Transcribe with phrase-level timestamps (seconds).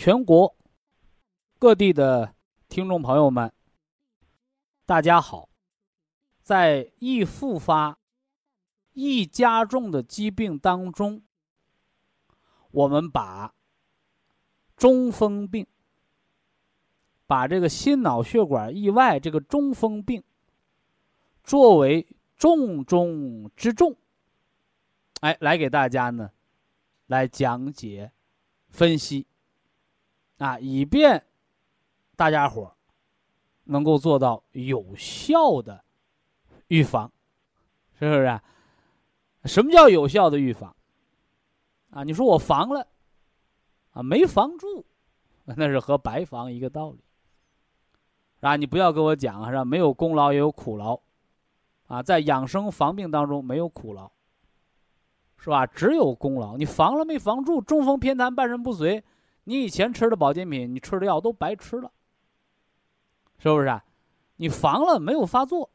[0.00, 0.56] 全国
[1.58, 2.34] 各地的
[2.70, 3.52] 听众朋友们，
[4.86, 5.50] 大家好！
[6.40, 7.98] 在易复发、
[8.94, 11.22] 易加重的疾病当中，
[12.70, 13.52] 我们把
[14.74, 15.66] 中风病、
[17.26, 20.24] 把这个心脑血管意外这个中风病
[21.44, 22.06] 作为
[22.38, 23.94] 重中之重，
[25.20, 26.30] 哎，来给大家呢
[27.08, 28.12] 来讲解、
[28.70, 29.26] 分析。
[30.40, 31.22] 啊，以便
[32.16, 32.74] 大家伙
[33.64, 35.84] 能够做到有效的
[36.68, 37.12] 预防，
[37.98, 38.40] 是不是？
[39.44, 40.74] 什么叫有效的预防？
[41.90, 42.86] 啊，你说我防了，
[43.90, 44.86] 啊，没防住，
[45.44, 47.04] 那是和白防一个道理，
[48.40, 49.62] 啊，你不要跟我讲是吧？
[49.62, 50.98] 没有功劳也有苦劳，
[51.86, 54.10] 啊，在养生防病当中没有苦劳，
[55.36, 55.66] 是吧？
[55.66, 56.56] 只有功劳。
[56.56, 59.04] 你防了没防住，中风偏瘫半身不遂。
[59.44, 61.90] 你以前吃的保健品，你吃的药都白吃了，
[63.38, 63.84] 是不是啊？
[64.36, 65.70] 你防了没有发作，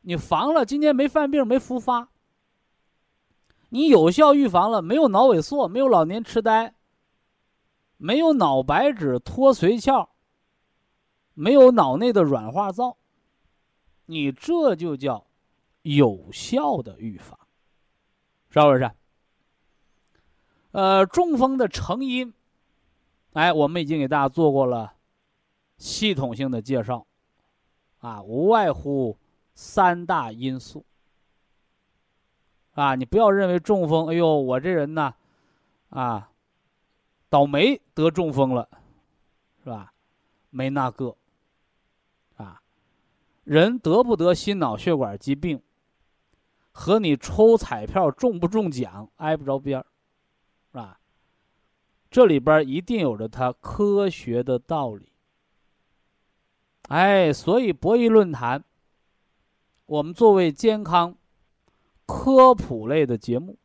[0.00, 2.08] 你防了今天没犯病没复发，
[3.68, 6.74] 你有效预防了没有脑萎缩，没有老年痴呆，
[7.98, 10.08] 没有脑白质脱髓鞘，
[11.34, 12.96] 没有脑内的软化灶，
[14.06, 15.26] 你这就叫
[15.82, 17.38] 有效的预防，
[18.50, 18.90] 是不是？
[20.72, 22.32] 呃，中风的成因。
[23.32, 24.94] 哎，我们已经给大家做过了
[25.78, 27.06] 系统性的介绍，
[27.98, 29.16] 啊，无外乎
[29.54, 30.84] 三大因素，
[32.72, 35.14] 啊，你不要认为中风，哎呦，我这人呢，
[35.88, 36.30] 啊，
[37.28, 38.68] 倒霉得中风了，
[39.64, 39.92] 是吧？
[40.50, 41.16] 没那个，
[42.36, 42.60] 啊，
[43.44, 45.62] 人得不得心脑血管疾病，
[46.70, 49.86] 和你抽彩票中不中奖挨不着边儿，
[52.12, 55.10] 这里边一定有着它科学的道理，
[56.88, 58.62] 哎，所以博弈论坛，
[59.86, 61.16] 我们作为健康
[62.04, 63.56] 科普类的节目，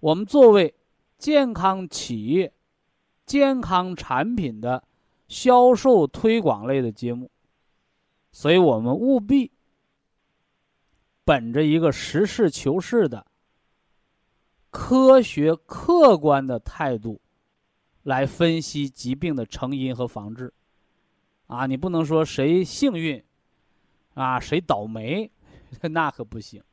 [0.00, 0.74] 我们作为
[1.16, 2.52] 健康企业、
[3.24, 4.82] 健康产品的
[5.28, 7.30] 销售推广类的节目，
[8.32, 9.52] 所以我们务必
[11.24, 13.24] 本着一个实事求是的。
[14.72, 17.20] 科学客观的态度
[18.04, 20.52] 来分析疾病的成因和防治，
[21.46, 23.22] 啊，你不能说谁幸运，
[24.14, 25.30] 啊，谁倒霉，
[25.92, 26.64] 那可不行，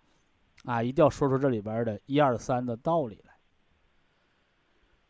[0.64, 3.34] 啊，一定要说出这里边的一二三的道理来。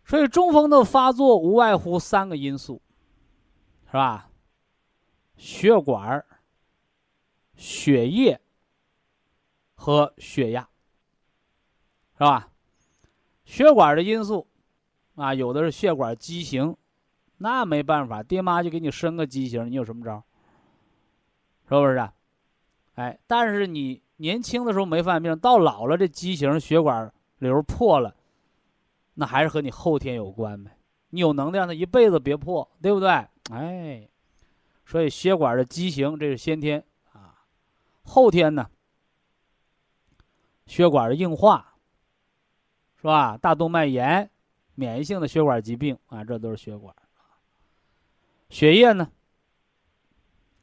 [0.03, 2.81] 所以中风的发作无外乎三个因素，
[3.85, 4.31] 是吧？
[5.38, 6.25] 血管、
[7.53, 8.41] 血液
[9.75, 10.67] 和血压，
[12.17, 12.48] 是吧？
[13.49, 14.45] 血管的因素，
[15.15, 16.77] 啊，有的是血管畸形，
[17.39, 20.23] 那没办法，爹妈就给你生个畸形，你有什么招？
[21.67, 22.09] 是不是？
[22.93, 28.15] 哎，但是你年轻的时候没犯病，到老了这畸形血管瘤破了，
[29.15, 30.77] 那还是和你后天有关呗。
[31.09, 33.09] 你有能力让它一辈子别破，对不对？
[33.50, 34.07] 哎，
[34.85, 37.33] 所以血管的畸形这是先天啊，
[38.03, 38.69] 后天呢，
[40.68, 41.65] 血管的硬化。
[43.00, 43.38] 是吧？
[43.38, 44.30] 大动脉炎、
[44.75, 46.94] 免疫性的血管疾病啊，这都是血管。
[48.50, 49.10] 血液呢？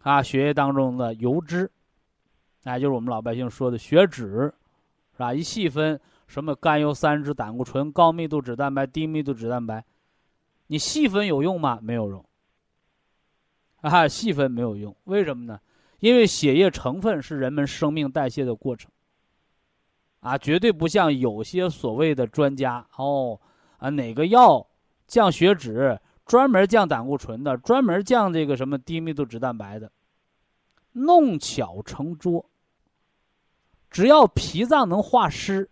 [0.02, 1.70] 啊，血液当中的油脂，
[2.64, 4.52] 哎，就是我们老百姓说的血脂，
[5.12, 5.32] 是吧？
[5.32, 9.84] 一细分，什么甘油三酯、胆固醇、高密度脂蛋白、低密度脂蛋白，
[10.66, 11.78] 你细分有用吗？
[11.80, 12.24] 没有用。
[13.80, 15.58] 啊，细分没有用，为什么呢？
[16.00, 18.90] 因为血液成分是人们生命代谢的过程。
[20.20, 23.38] 啊，绝对不像有些所谓的专家哦，
[23.78, 24.66] 啊，哪个药
[25.06, 29.90] 降血脂，专门降胆固醇的，专门降这个什么低密度脂蛋白的，
[30.92, 32.44] 弄巧成拙。
[33.88, 35.70] 只要脾脏能化湿，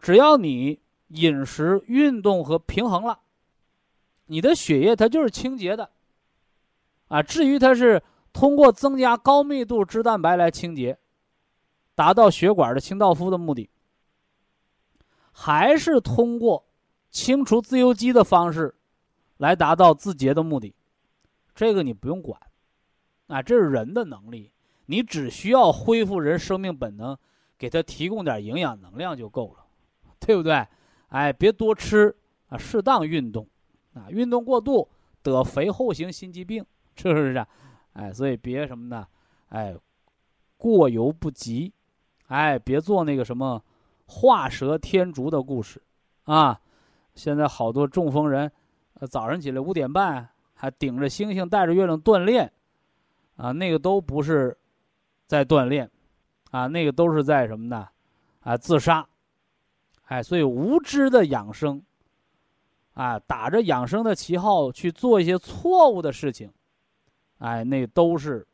[0.00, 3.20] 只要你饮食、运动和平衡了，
[4.26, 5.90] 你的血液它就是清洁的。
[7.08, 8.02] 啊，至于它是
[8.32, 10.98] 通过增加高密度脂蛋白来清洁，
[11.96, 13.68] 达到血管的清道夫的目的，
[15.32, 16.64] 还是通过
[17.10, 18.72] 清除自由基的方式
[19.38, 20.72] 来达到自洁的目的，
[21.54, 22.40] 这个你不用管。
[23.26, 24.52] 啊，这是人的能力。
[24.88, 27.18] 你只需要恢复人生命本能，
[27.58, 29.64] 给他提供点营养能量就够了，
[30.20, 30.64] 对不对？
[31.08, 32.14] 哎，别多吃
[32.48, 33.48] 啊，适当运动，
[33.94, 34.88] 啊，运动过度
[35.24, 36.64] 得肥厚型心肌病，
[36.94, 37.44] 是不是？
[37.94, 39.04] 哎，所以别什么呢？
[39.48, 39.74] 哎，
[40.56, 41.72] 过犹不及，
[42.28, 43.62] 哎，别做那个什么
[44.06, 45.82] 画蛇添足的故事，
[46.24, 46.60] 啊，
[47.14, 48.50] 现在好多中风人，
[48.94, 52.52] 呃，早上起来五点半还顶着星星带着月亮锻炼，
[53.36, 54.56] 啊，那个都不是。
[55.28, 55.90] 在锻炼，
[56.52, 57.88] 啊，那个都是在什么呢？
[58.42, 59.04] 啊，自杀，
[60.04, 61.82] 哎，所以无知的养生，
[62.94, 66.48] 啊，打着养生的旗号去做一些错误的事情，
[67.38, 68.46] 哎，那都是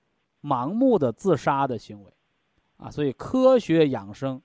[0.43, 2.11] 盲目的自杀的行为，
[2.77, 4.41] 啊，所以科学养生，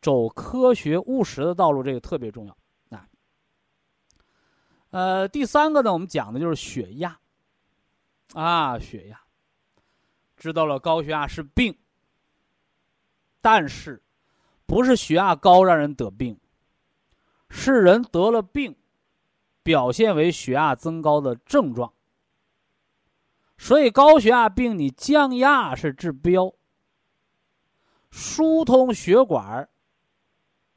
[0.00, 2.56] 走科学务实的道路，这个特别重要
[2.96, 3.08] 啊。
[4.90, 7.18] 呃，第三个呢，我们讲的就是血压，
[8.34, 9.20] 啊，血压。
[10.36, 11.78] 知道了，高血压是病，
[13.40, 14.02] 但是
[14.66, 16.36] 不是血压高让人得病，
[17.48, 18.74] 是人得了病，
[19.62, 21.92] 表现为血压增高的症状。
[23.56, 26.52] 所以高血压病你降压是治标，
[28.12, 29.68] 疏通血管儿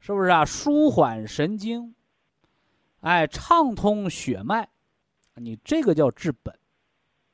[0.00, 0.44] 是不是啊？
[0.44, 1.94] 舒缓神经，
[3.00, 4.66] 哎，畅通血脉，
[5.34, 6.58] 你这个叫治本，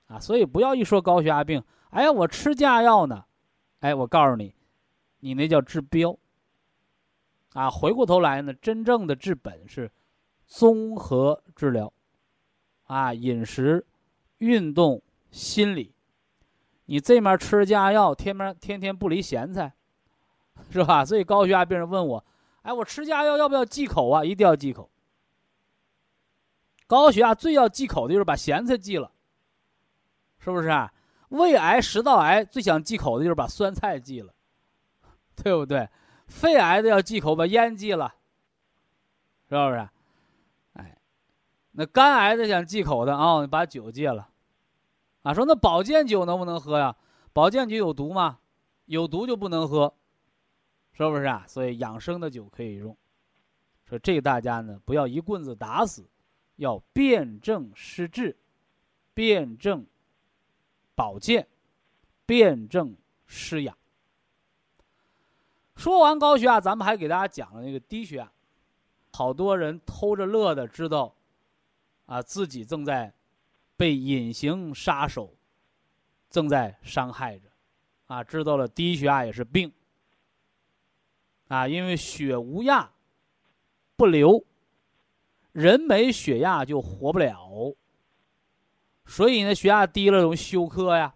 [0.08, 1.62] 啊，所以不要一说高血压病。
[1.90, 3.24] 哎，我吃降压药呢，
[3.80, 4.54] 哎，我告诉你，
[5.20, 6.18] 你那叫治标。
[7.52, 9.90] 啊，回过头来呢，真正的治本是
[10.46, 11.92] 综合治疗，
[12.84, 13.86] 啊，饮食、
[14.38, 15.94] 运动、心理，
[16.86, 19.74] 你这面吃降压药，天面天天不离咸菜，
[20.70, 21.04] 是吧？
[21.04, 22.24] 所以高血压病人问我，
[22.62, 24.24] 哎，我吃降药要不要忌口啊？
[24.24, 24.88] 一定要忌口。
[26.86, 29.10] 高血压最要忌口的就是把咸菜忌了，
[30.38, 30.70] 是不是？
[31.28, 34.34] 胃癌、食道癌最想忌口的就是把酸菜忌了，
[35.34, 35.88] 对不对？
[36.26, 38.14] 肺癌的要忌口把烟忌了，
[39.48, 39.88] 是不是？
[40.74, 40.98] 哎，
[41.72, 44.28] 那肝癌的想忌口的啊，把酒戒了。
[45.22, 46.94] 啊，说那保健酒能不能喝呀？
[47.32, 48.38] 保健酒有毒吗？
[48.84, 49.94] 有毒就不能喝，
[50.92, 51.44] 是不是啊？
[51.48, 52.96] 所以养生的酒可以用。
[53.84, 56.04] 说这大家呢不要一棍子打死，
[56.56, 58.36] 要辨证施治，
[59.14, 59.86] 辨证。
[60.94, 61.48] 保健，
[62.26, 62.94] 辩证
[63.26, 63.76] 施养。
[65.74, 68.30] 说完高血压，咱们还给大家讲了那个低血压。
[69.10, 71.14] 好多人偷着乐的知道，
[72.04, 73.12] 啊，自己正在
[73.74, 75.34] 被隐形杀手
[76.28, 77.48] 正在伤害着，
[78.06, 79.72] 啊，知道了低血压也是病，
[81.52, 82.90] 啊，因为血无压
[83.94, 84.42] 不流，
[85.52, 87.76] 人没血压就活不了。
[89.04, 91.14] 所以呢，血压低了容易休克呀。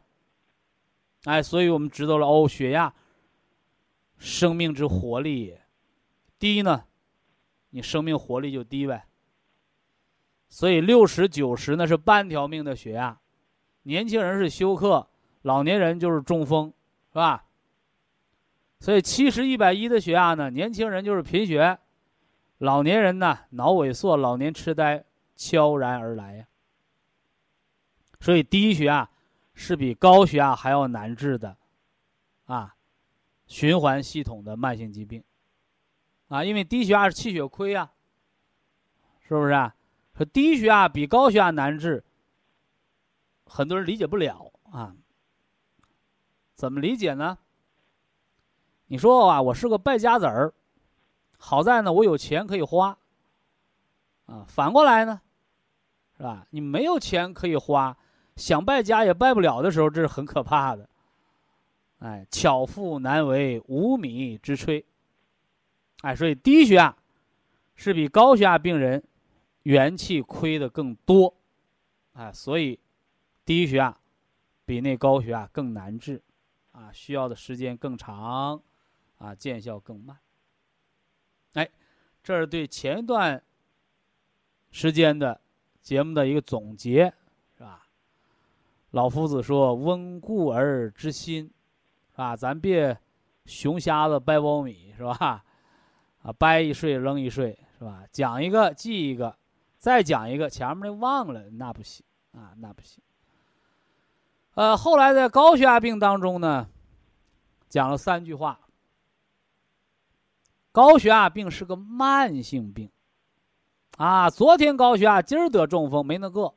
[1.25, 2.93] 哎，所以我们知道了哦，血压，
[4.19, 5.57] 生命之活力
[6.39, 6.85] 低呢，
[7.71, 9.07] 你生命活力就低呗。
[10.51, 13.19] 所以六十九十那是半条命的血压，
[13.85, 15.09] 年轻人是休克，
[15.41, 16.71] 老年人就是中风，
[17.09, 17.46] 是吧？
[18.79, 21.79] 所以七十一百一的血压呢，年轻人就是贫血，
[22.59, 25.05] 老年人呢脑萎缩、老年痴呆
[25.35, 26.47] 悄然而来呀。
[28.21, 29.09] 所以低血压
[29.55, 31.57] 是比高血压还要难治的，
[32.45, 32.77] 啊，
[33.47, 35.23] 循环系统的慢性疾病，
[36.29, 37.91] 啊，因为低血压是气血亏呀，
[39.21, 39.75] 是不是啊？
[40.17, 42.05] 说低血压比高血压难治，
[43.45, 44.95] 很多人理解不了啊。
[46.55, 47.37] 怎么理解呢？
[48.89, 50.53] 你说啊，我是个败家子儿，
[51.39, 52.97] 好在呢，我有钱可以花，
[54.27, 55.21] 啊，反过来呢，
[56.17, 56.47] 是吧？
[56.51, 57.97] 你没有钱可以花。
[58.37, 60.89] 想败家也败不了的时候，这是很可怕的。
[62.01, 64.85] 哎，巧妇难为无米之炊。
[66.03, 66.95] 哎，所以低血压
[67.75, 69.03] 是比高血压病人
[69.63, 71.35] 元气亏的更多。
[72.13, 72.79] 哎，所以
[73.47, 73.97] 低血压
[74.67, 76.23] 比那高血压更难治，
[76.73, 78.63] 啊，需要的时间更长，
[79.19, 80.17] 啊，见效更慢。
[81.55, 81.69] 哎，
[82.23, 83.43] 这是对前一段
[84.71, 85.41] 时间的
[85.81, 87.13] 节目的一个总结，
[87.57, 87.87] 是吧？
[88.91, 92.37] 老夫子说：“温故而知新，是吧？
[92.37, 92.99] 咱别
[93.47, 95.45] 熊瞎子掰苞米，是吧？
[96.23, 98.05] 啊，掰一岁扔一岁，是吧？
[98.13, 99.37] 讲一个记一个，
[99.79, 103.03] 再讲一个前面的忘了，那不行啊，那不行。
[104.55, 106.69] 呃，后来在高血压病当中呢，
[107.69, 108.61] 讲了三句话。
[110.77, 112.91] 高血压病是个慢性病。”
[113.97, 116.53] 啊，昨天高血压，今儿得中风，没那个。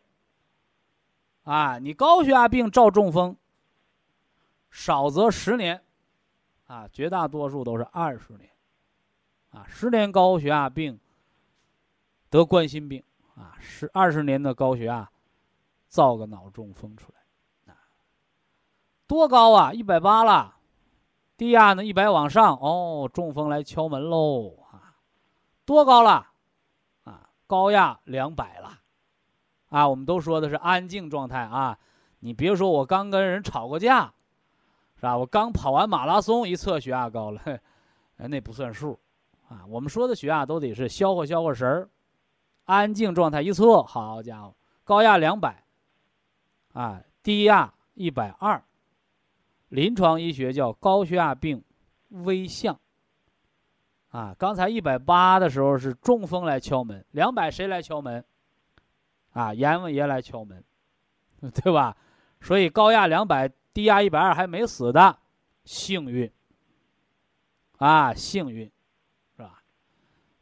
[1.44, 3.38] 啊，你高血压病照中风，
[4.70, 5.82] 少则十年，
[6.68, 8.50] 啊，绝大多数都是二十年，
[9.52, 11.00] 啊，十年高血压病
[12.30, 13.02] 得冠心病，
[13.36, 15.10] 啊，十二十年的高血压
[15.88, 17.80] 造个脑中风出来，啊，
[19.08, 19.72] 多高啊？
[19.72, 20.58] 一百八了，
[21.40, 21.86] 低压呢？
[21.86, 24.92] 一百往上，哦，中风来敲门喽，啊，
[25.64, 26.28] 多高了
[27.06, 27.30] 啊？
[27.48, 28.80] 高压两百了，
[29.70, 31.80] 啊，我们都说的是安静状态啊。
[32.20, 34.14] 你别说我刚跟人吵过架，
[34.98, 35.18] 是吧？
[35.18, 37.42] 我刚跑完马拉松，一测血压高了，
[38.18, 39.00] 哎，那不算数，
[39.48, 39.64] 啊。
[39.70, 41.90] 我们说的血压都得是消化消化神儿，
[42.66, 44.54] 安静状态一测，好家伙，
[44.84, 45.64] 高压两百，
[46.74, 48.62] 啊，低压一百二，
[49.70, 51.64] 临床医学叫高血压病
[52.10, 52.80] 危象。
[54.10, 58.24] 啊，刚才一百八的时候是中风来敲门，两百谁来敲门？
[59.34, 60.64] 啊，阎王爷来敲门，
[61.54, 61.96] 对吧？
[62.42, 65.20] 所以高压两百，低压一百二还没死的，
[65.64, 66.32] 幸运。
[67.78, 68.66] 啊，幸运，
[69.38, 69.62] 是吧？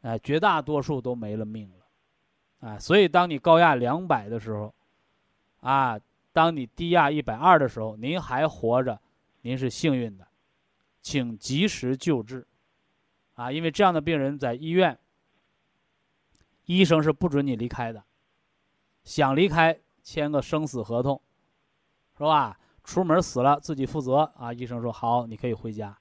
[0.00, 4.74] 哎，绝大多数都没了命了，啊，所以当你高压两百的时候，
[5.60, 6.00] 啊，
[6.32, 8.98] 当你低压一百二的时候，您还活着，
[9.42, 10.26] 您是幸运的，
[11.00, 12.46] 请及时救治。
[13.34, 14.98] 啊，因为这样的病人在医院，
[16.64, 18.02] 医生是不准你离开的，
[19.04, 21.20] 想离开签个生死合同，
[22.16, 22.58] 是吧？
[22.82, 24.52] 出门死了自己负责啊。
[24.52, 25.96] 医生说好，你可以回家。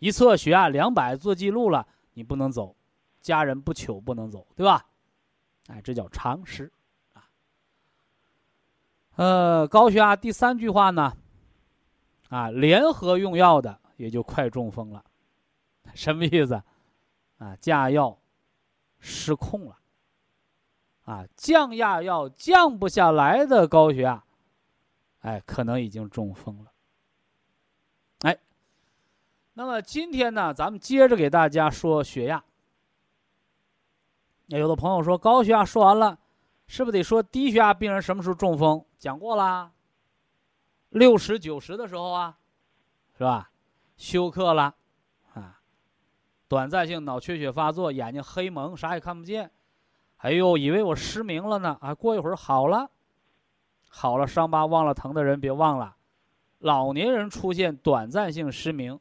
[0.00, 2.74] 一测血压两百，做记录了，你不能走，
[3.20, 4.84] 家人不求不能走，对吧？
[5.68, 6.72] 哎，这叫常识
[7.12, 7.28] 啊。
[9.14, 11.16] 呃，高血压第三句话呢，
[12.32, 15.04] 啊，联合用药的也就快中风了，
[15.94, 16.54] 什么意思？
[17.36, 18.18] 啊，降压药
[19.00, 19.76] 失控了，
[21.04, 24.24] 啊，降压药降不下来的高血压，
[25.20, 26.72] 哎，可能已经中风了。
[28.20, 28.38] 哎，
[29.52, 32.42] 那么今天呢，咱们接着给大家说血压。
[34.46, 36.18] 有的朋友说高血压说完了，
[36.66, 38.82] 是不是得说低血压病人什么时候中风？
[38.98, 39.70] 讲过啦，
[40.92, 42.38] 六十九十的时候啊，
[43.16, 43.50] 是吧？
[43.96, 44.74] 休克了。
[45.32, 45.58] 啊
[46.48, 49.50] 短暂性脑缺血发作，眼睛黑蒙，啥也看不见。
[50.18, 51.78] 哎呦，以为我失明了呢。
[51.80, 52.90] 啊，过一会儿好了，
[53.88, 55.96] 好了，伤疤忘了疼的人别忘了，
[56.58, 59.00] 老年人出现短暂性失明，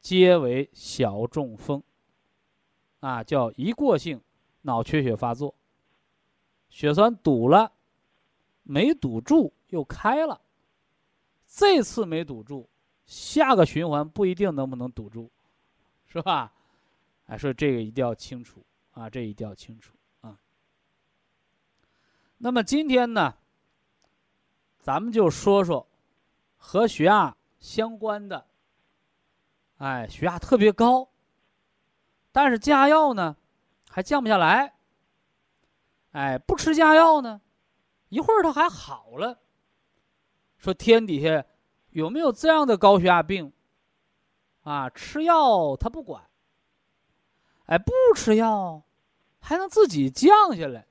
[0.00, 1.82] 皆为小中风。
[3.00, 4.22] 啊，叫一过性
[4.62, 5.52] 脑缺血发作，
[6.68, 7.72] 血栓堵了，
[8.62, 10.40] 没堵住又开了。
[11.58, 12.68] 这次没堵住，
[13.06, 15.30] 下个循环不一定能不能堵住，
[16.06, 16.52] 是吧？
[17.28, 20.38] 哎，所以这个一定要清楚啊，这一定要清楚啊。
[22.36, 23.34] 那么今天呢，
[24.80, 25.88] 咱们就说说
[26.58, 28.46] 和血压相关的，
[29.78, 31.08] 哎，血压特别高，
[32.32, 33.34] 但是降压药呢
[33.88, 34.74] 还降不下来，
[36.10, 37.40] 哎，不吃降压药呢，
[38.10, 39.40] 一会儿他还好了。
[40.66, 41.44] 说天底下
[41.90, 43.52] 有没有这样的高血压病？
[44.62, 46.24] 啊，吃药他不管。
[47.66, 48.82] 哎，不吃药，
[49.38, 50.84] 还能自己降下来，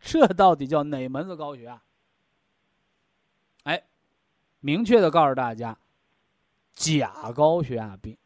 [0.00, 1.82] 这到底叫哪门子高血压？
[3.64, 3.82] 哎，
[4.60, 5.76] 明确的告诉大家，
[6.72, 8.16] 假高血压病，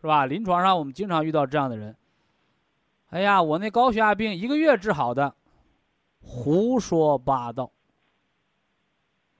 [0.00, 0.24] 是吧？
[0.24, 1.96] 临床上我们经常遇到这样的人。
[3.08, 5.34] 哎呀，我那高血压病一个月治好的，
[6.20, 7.72] 胡说八道，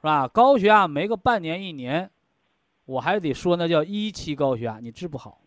[0.05, 0.29] 是吧？
[0.29, 2.11] 高血压没个半年一年，
[2.85, 5.41] 我还得说那叫一期高血压，你治不好。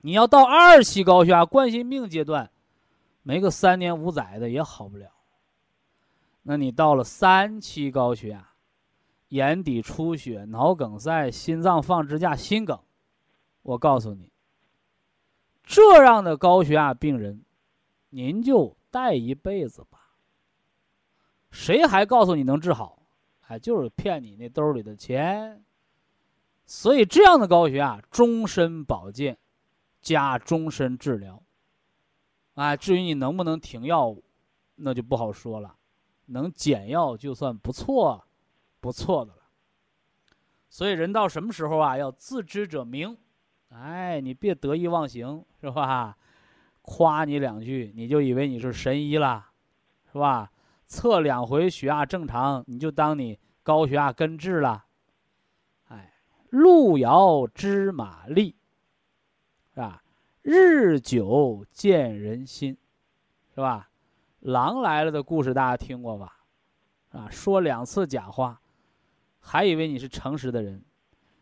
[0.00, 2.50] 你要到二期高血压、冠心病阶段，
[3.22, 5.08] 没个三年五载的也好不了。
[6.42, 8.48] 那你到了三期高血压，
[9.28, 12.76] 眼底出血、脑梗塞、心脏放支架、心梗，
[13.62, 14.32] 我告诉你，
[15.62, 17.44] 这样的高血压病人，
[18.10, 19.93] 您就带一辈子吧。
[21.54, 22.98] 谁还告诉你能治好？
[23.46, 25.64] 哎，就是骗你那兜里的钱。
[26.66, 29.38] 所以这样的高血压，终身保健。
[30.02, 31.42] 加终身治疗，
[32.56, 34.14] 啊，至于你能不能停药，
[34.74, 35.76] 那就不好说了。
[36.26, 38.22] 能减药就算不错，
[38.80, 39.38] 不错的了。
[40.68, 43.16] 所以人到什么时候啊，要自知者明。
[43.70, 46.18] 哎，你别得意忘形，是吧？
[46.82, 49.46] 夸你两句，你就以为你是神医了，
[50.12, 50.52] 是吧？
[50.94, 54.84] 测两回血压正常，你就当你高血压根治了。
[55.88, 56.14] 哎，
[56.50, 58.54] 路遥知马力，
[59.74, 60.04] 是吧？
[60.42, 62.78] 日久见人心，
[63.52, 63.90] 是吧？
[64.38, 66.44] 狼来了的故事大家听过吧？
[67.10, 68.60] 啊，说两次假话，
[69.40, 70.84] 还以为你是诚实的人，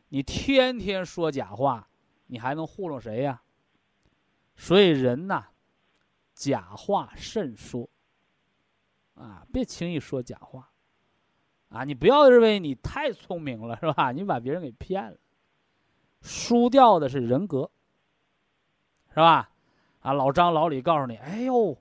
[0.08, 1.86] 你天天说假话，
[2.26, 3.42] 你还能糊弄谁呀？
[4.56, 5.48] 所以人呐，
[6.32, 7.90] 假话慎说。
[9.22, 10.68] 啊，别轻易说假话。
[11.68, 14.12] 啊，你不要认为你太聪明了，是吧？
[14.12, 15.16] 你把别人给骗了，
[16.20, 17.70] 输掉的是人格。
[19.10, 19.50] 是吧？
[20.00, 21.76] 啊，老张、老李告诉你，哎呦，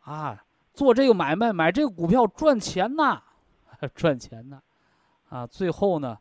[0.00, 3.22] 啊，做这个买卖，买这个股票赚钱呐，
[3.94, 4.60] 赚钱呐，
[5.28, 6.18] 啊，最后呢，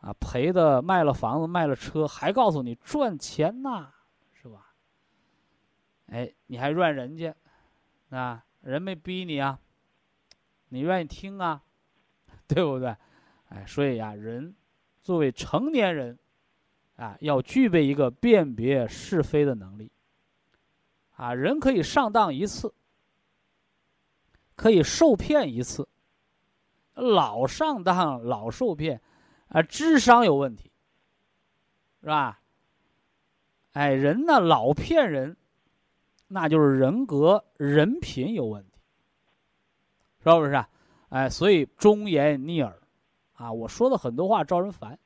[0.00, 3.92] 啊，赔的卖了房子，卖了车，还告诉你赚钱呐，
[4.32, 4.74] 是吧？
[6.06, 7.34] 哎，你还怨人家，
[8.10, 9.58] 啊，人没逼你啊，
[10.68, 11.62] 你愿意听啊，
[12.46, 12.96] 对不对？
[13.48, 14.54] 哎，所以呀，人
[15.02, 16.18] 作为成年人。
[16.96, 19.90] 啊，要具备一个辨别是非的能力。
[21.12, 22.74] 啊，人可以上当一次，
[24.54, 25.88] 可以受骗一次，
[26.92, 29.00] 老上当老受骗，
[29.48, 30.70] 啊，智商有问题，
[32.02, 32.42] 是吧？
[33.72, 35.34] 哎，人呢老骗人，
[36.32, 38.78] 那就是人格人品有问题，
[40.22, 40.64] 是不是？
[41.08, 42.80] 哎，所以忠言逆耳，
[43.32, 44.96] 啊，我说的很多话招人烦。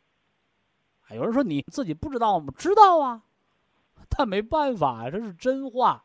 [1.10, 2.52] 有人说你自己不知道吗？
[2.58, 3.22] 知道啊，
[4.10, 6.04] 但没办法，这是真话。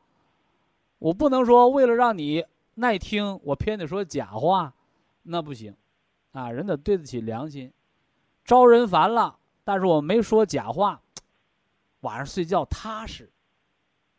[0.99, 2.45] 我不能说为了让你
[2.75, 4.73] 耐听，我偏得说假话，
[5.23, 5.75] 那不行，
[6.32, 7.73] 啊，人得对得起良心。
[8.45, 11.01] 招人烦了，但是我没说假话，
[12.01, 13.29] 晚上睡觉踏实，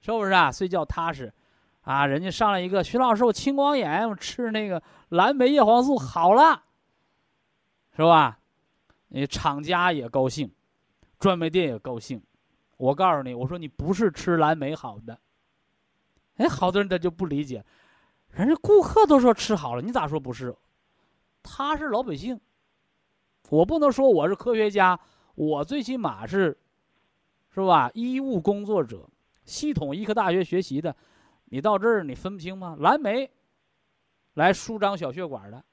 [0.01, 0.51] 是不是啊？
[0.51, 1.33] 睡觉踏实，
[1.83, 6.65] 啊，人家上来一个徐老师，我青光眼，我吃那个蓝莓叶黄素好了，
[7.95, 8.39] 是吧？
[9.09, 10.51] 你厂家也高兴。
[11.19, 12.23] 专卖店也高兴，
[12.79, 15.21] 我告诉你，我说你不是吃蓝莓好的，
[16.37, 17.63] 哎，好多人他就不理解，
[18.31, 20.57] 人家顾客都说吃好了，你咋说不是？
[21.43, 22.41] 他是老百姓，
[23.51, 24.99] 我不能说我是科学家，
[25.35, 26.59] 我最起码是，
[27.53, 27.91] 是吧？
[27.93, 29.07] 医务工作者，
[29.51, 30.95] 系统医科大学学习的，
[31.47, 32.77] 你到这儿你分不清吗？
[32.79, 33.31] 蓝莓，
[34.35, 35.65] 来舒张小血管的，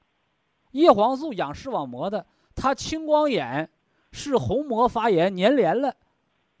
[0.72, 3.70] 叶黄素养视网膜的，它青光眼。
[4.10, 5.94] 是虹膜发炎粘连了，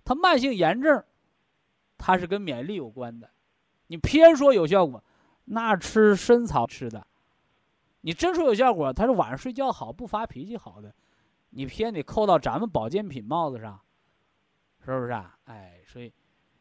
[0.04, 1.02] 它慢性炎症，
[1.96, 3.30] 它是跟免疫力有关的。
[3.86, 5.02] 你偏说有效果，
[5.46, 7.06] 那吃参草吃的，
[8.02, 10.94] 你真说有效果，他是晚上睡觉好，不发脾气好的，
[11.48, 13.80] 你偏得扣到咱们保健品帽子上，
[14.84, 15.38] 是不是啊？
[15.44, 16.12] 哎，所以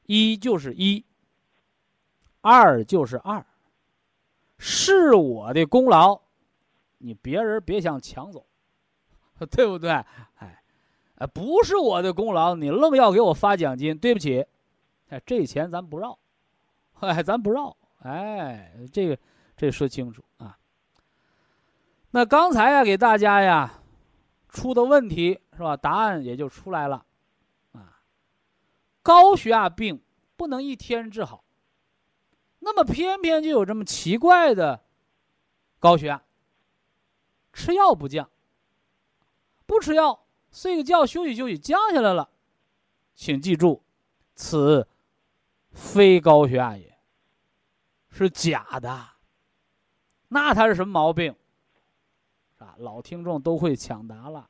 [0.08, 1.06] 一就是一，
[2.41, 3.46] 二就是二，
[4.58, 6.20] 是我的功劳，
[6.98, 8.46] 你别人别想抢走，
[9.52, 9.91] 对不对？
[9.91, 10.63] 哎。
[11.20, 14.46] 哎，不是我的功劳，你愣要给我发奖金，对不起，
[15.10, 16.15] 哎，这钱咱不绕，
[17.02, 19.17] 哎，咱不绕，哎，这个
[19.56, 20.56] 这说清楚啊。
[22.12, 23.82] 那刚才呀，给大家呀
[24.50, 25.76] 出的问题是吧？
[25.76, 27.04] 答案也就出来了，
[29.08, 30.04] 高血压病
[30.36, 31.46] 不能一天治好，
[32.60, 34.84] 那么偏偏就有这么奇怪的
[35.80, 36.22] 高血压，
[37.54, 38.30] 吃药不降，
[39.65, 40.26] 不吃药。
[40.52, 42.30] 睡个觉，休息休息，降下来了，
[43.15, 43.82] 请记住，
[44.36, 44.86] 此
[45.72, 47.00] 非高血压也，
[48.10, 49.08] 是假的。
[50.28, 51.34] 那他是什么毛病？
[52.58, 54.50] 啊，老听众都会抢答了，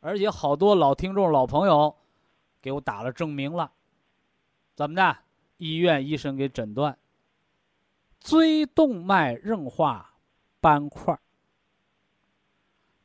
[0.00, 1.96] 而且好多老听众、老朋友
[2.68, 3.72] 给我打了证明了，
[4.74, 5.16] 怎么的？
[5.56, 6.98] 医院医生给诊断，
[8.20, 10.18] 椎动脉硬化
[10.60, 11.18] 斑块。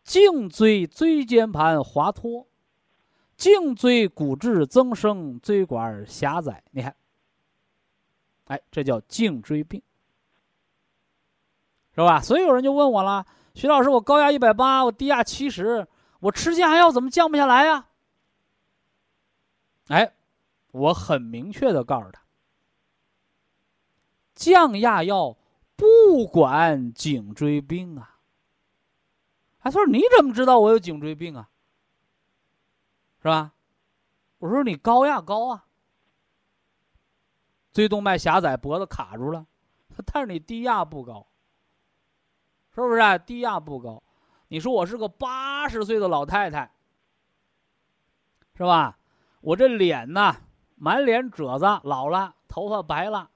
[0.03, 2.45] 颈椎椎间盘滑脱，
[3.37, 6.61] 颈椎骨质增生，椎管狭窄。
[6.71, 6.93] 你看，
[8.47, 9.81] 哎，这叫颈椎病，
[11.95, 12.19] 是吧？
[12.19, 15.87] 所以有人就问我了：“徐老师，我高压一百八，我低压七十，
[16.19, 17.87] 我吃降压药怎么降不下来呀？”
[19.93, 20.13] 哎，
[20.71, 22.23] 我很明确的告诉他：
[24.33, 25.37] 降压药
[25.75, 28.09] 不管颈椎病啊。
[28.09, 28.13] 哎
[29.59, 31.49] 他说：“你怎么知道我有颈椎病啊？
[33.21, 33.53] 是吧？”
[34.39, 35.67] 我说：“你高压高啊。”
[37.71, 39.47] 椎动脉狭窄，脖子卡住了，
[40.11, 41.25] 但是你低压不高，
[42.75, 43.17] 是不是啊？
[43.17, 44.03] 低压不高，
[44.49, 46.69] 你说我是个八十岁的老太太，
[48.57, 48.99] 是吧？
[49.43, 50.37] 我这脸呐，
[50.75, 53.29] 满脸褶子，老了，头发白了。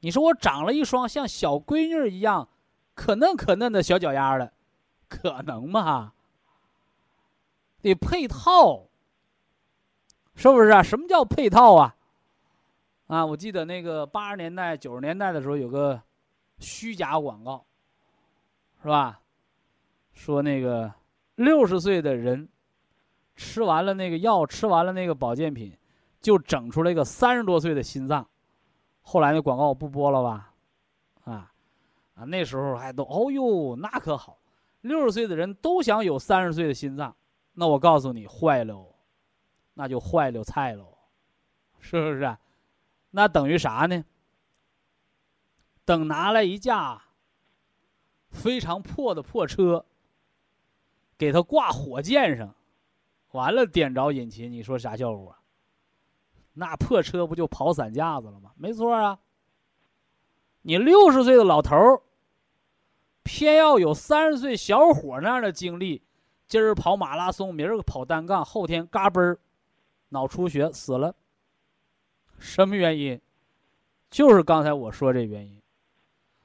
[0.00, 2.48] 你说我长了一双像小闺女一样
[2.94, 4.52] 可嫩可嫩的小脚丫了，
[5.08, 6.12] 可能吗？
[7.82, 8.86] 得配套，
[10.36, 10.82] 是不是啊？
[10.84, 11.96] 什么叫配套啊？
[13.08, 16.00] 啊，我记得那个八十年代、九十年代的时候，有个
[16.60, 17.64] 虚假广告，
[18.82, 19.20] 是吧？
[20.12, 20.92] 说那个
[21.34, 22.48] 六十岁的人
[23.38, 25.72] 吃完了那个药，吃完了那个保健品，
[26.20, 28.28] 就整出来一个三十多岁的心脏。
[29.00, 30.52] 后来那广告不播了吧？
[31.22, 31.52] 啊
[32.14, 34.38] 啊，那时候还都哦呦，那可好，
[34.80, 37.14] 六十岁的人都想有三十岁的心脏。
[37.52, 38.92] 那我告诉你，坏了，
[39.74, 40.98] 那就坏了菜喽，
[41.78, 42.36] 是不是？
[43.12, 44.04] 那等于啥呢？
[45.84, 47.00] 等拿来一架
[48.30, 49.86] 非常破的破车，
[51.16, 52.54] 给它挂火箭上，
[53.32, 55.36] 完了点着引擎，你说啥效果？
[56.54, 58.52] 那破车不就跑散架子了吗？
[58.56, 59.18] 没错啊。
[60.62, 62.02] 你六十岁的老头儿，
[63.22, 66.02] 偏要有三十岁小伙那样的经历，
[66.46, 69.36] 今儿跑马拉松，明儿跑单杠，后天嘎嘣
[70.08, 71.14] 脑出血死了。
[72.38, 73.20] 什么原因？
[74.10, 75.62] 就是刚才我说这原因，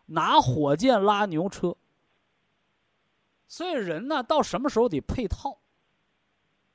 [0.05, 1.75] 拿火箭拉牛车。
[3.47, 5.57] 所以人呢，到什么时候得配套？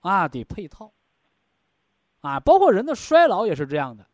[0.08, 0.92] 啊，得配套。
[2.20, 4.04] 啊，包括人的衰老也是这样的，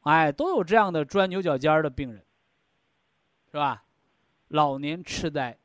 [0.00, 2.24] 哎，都有这样的钻牛角尖的病人，
[3.50, 3.84] 是吧？
[4.48, 5.58] 老年痴呆，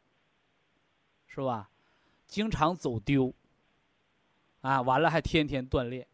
[1.27, 1.69] 是吧？
[2.25, 3.33] 经常走丢，
[4.61, 6.05] 啊，完了还天天锻炼。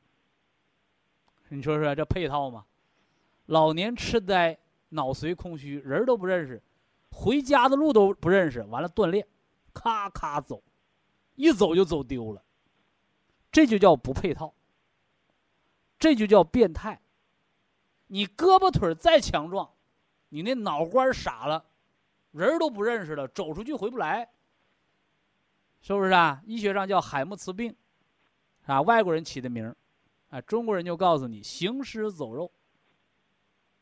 [1.49, 2.65] 你说说这配套吗？
[3.47, 4.57] 老年痴呆，
[4.89, 6.61] 脑髓空虚，人都不认识，
[7.09, 9.25] 回家的路都不认识，完了锻炼，
[9.73, 10.61] 咔咔走，
[11.35, 12.43] 一走就走丢了，
[13.51, 14.53] 这就叫不配套。
[15.99, 17.01] 这就叫变态。
[18.07, 19.73] 你胳膊腿再强壮，
[20.29, 21.65] 你那脑瓜傻了，
[22.31, 24.29] 人都不认识了，走出去回不来，
[25.81, 26.41] 是不是啊？
[26.45, 27.75] 医学上叫海默茨病，
[28.65, 29.75] 啊，外国人起的名，
[30.29, 32.51] 啊，中国人就告诉你行尸走肉。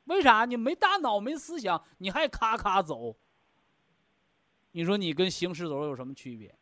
[0.06, 0.45] 为啥？
[0.45, 3.15] 你没大脑，没思想，你还咔咔走。
[4.71, 6.58] 你说你跟行尸走肉有什么区别？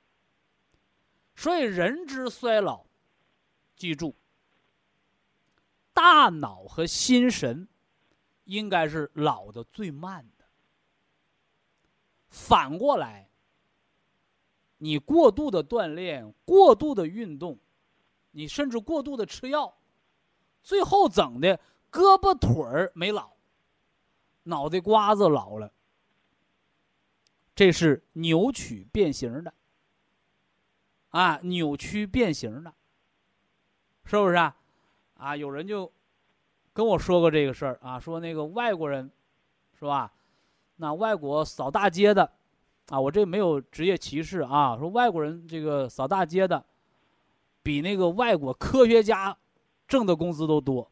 [1.35, 2.85] 所以人之衰老，
[3.75, 4.15] 记住。
[5.93, 7.67] 大脑和心神，
[8.45, 10.45] 应该是老的最慢的。
[12.29, 13.29] 反过来，
[14.79, 17.59] 你过度的锻炼、过度的运动，
[18.31, 19.77] 你甚至过度的吃药，
[20.63, 21.59] 最后整的
[21.91, 23.35] 胳膊腿儿没老，
[24.43, 25.71] 脑袋瓜子老了。
[27.53, 29.53] 这是扭曲变形的，
[31.09, 32.73] 啊，扭曲变形的，
[34.05, 34.55] 是不是啊？
[35.15, 35.91] 啊，有人就
[36.73, 39.09] 跟我说过这个事儿啊，说那个外国人，
[39.79, 40.11] 是吧？
[40.75, 42.29] 那外国扫大街的，
[42.89, 44.77] 啊，我这没有职业歧视啊。
[44.77, 46.65] 说外国人这个扫大街的，
[47.61, 49.37] 比那个外国科学家
[49.87, 50.91] 挣的工资都多。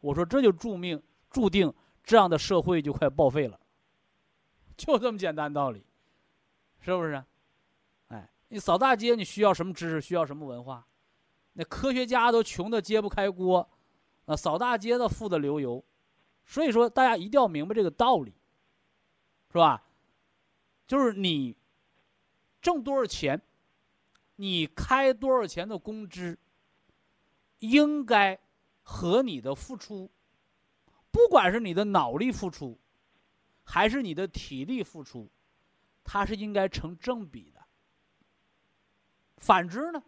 [0.00, 1.72] 我说这就注命注定
[2.04, 3.58] 这样的社会就快报废了，
[4.76, 5.84] 就这么简单道理，
[6.80, 7.24] 是不是？
[8.08, 10.00] 哎，你扫大街你需要什么知识？
[10.00, 10.86] 需要什么文化？
[11.58, 13.68] 那科学家都穷的揭不开锅，
[14.26, 15.84] 啊，扫大街的富的流油，
[16.46, 18.32] 所以说大家一定要明白这个道理，
[19.50, 19.82] 是吧？
[20.86, 21.56] 就是你
[22.62, 23.42] 挣多少钱，
[24.36, 26.38] 你开多少钱的工资，
[27.58, 28.38] 应该
[28.84, 30.08] 和你的付出，
[31.10, 32.78] 不管是你的脑力付出，
[33.64, 35.28] 还是你的体力付出，
[36.04, 37.60] 它是应该成正比的。
[39.38, 40.00] 反之呢？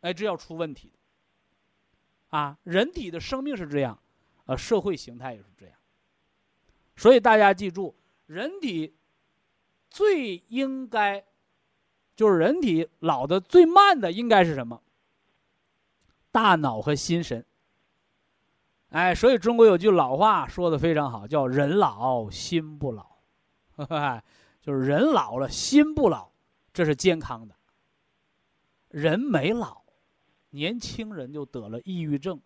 [0.00, 3.98] 哎，这要出问题的，啊，人体的生命是这样，
[4.46, 5.74] 呃，社会形态也是这样，
[6.96, 7.94] 所以大家记住，
[8.26, 8.96] 人体
[9.90, 11.24] 最应该，
[12.16, 14.82] 就是人体老的最慢的应该是什么？
[16.30, 17.44] 大脑和心神。
[18.90, 23.18] 哎，所以中国有句老话说的非常好，叫“人老心不老”，
[24.60, 26.32] 就是人老了心不老，
[26.72, 27.54] 这是健康的。
[28.88, 29.79] 人没老。
[30.50, 32.40] 年轻人就得了抑郁症，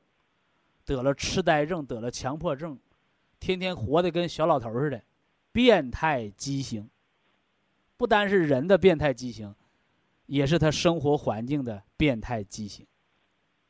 [0.84, 2.78] 得了痴呆症，得了强迫症，
[3.40, 5.02] 天天活得跟小老头似的，
[5.52, 6.88] 变态畸形。
[7.96, 9.54] 不单是人的变态畸形，
[10.26, 12.86] 也是他生活环境的变态畸形。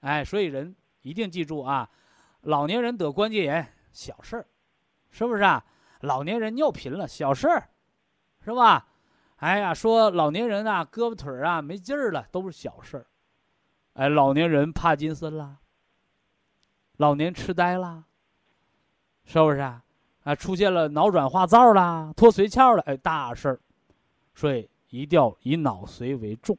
[0.01, 1.89] 哎，所以人一定记住啊，
[2.41, 4.47] 老年人得关节炎小事儿，
[5.11, 5.65] 是不是啊？
[6.01, 7.69] 老年人尿频了，小事儿，
[8.45, 8.89] 是吧？
[9.37, 13.07] 哎呀，说老年人啊，胳膊腿儿啊没劲儿了，都是小事儿。
[13.95, 15.59] 哎，老年人帕金森啦，
[16.97, 18.05] 老年痴呆啦，
[19.25, 19.83] 是不是啊？
[20.25, 23.61] 啊，出现了脑转化灶啦，脱髓鞘了，哎，大事儿。
[24.35, 26.59] 所以一定要以脑髓为重。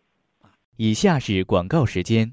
[0.77, 2.31] 以下是广告时间。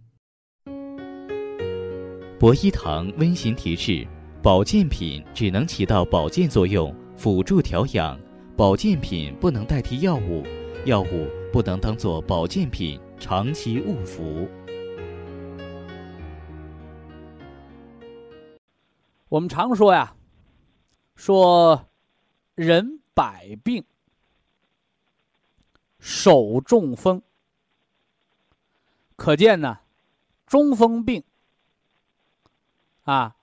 [2.38, 4.07] 博一堂温馨提示：
[4.41, 8.17] 保健品只能起到保健作用，辅助调养；
[8.57, 10.45] 保健品不能代替药物，
[10.85, 14.49] 药物不能当做保健品长期误服。
[19.33, 20.14] 我们常说呀，
[21.14, 21.88] 说
[22.55, 23.83] 人百病，
[25.99, 27.23] 手中风。
[29.16, 29.79] 可见呢，
[30.45, 31.25] 中风病
[33.05, 33.35] 啊，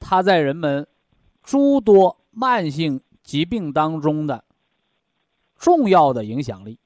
[0.00, 0.86] 它在人们
[1.42, 4.42] 诸多慢性疾病当中的
[5.58, 6.78] 重要的影响力。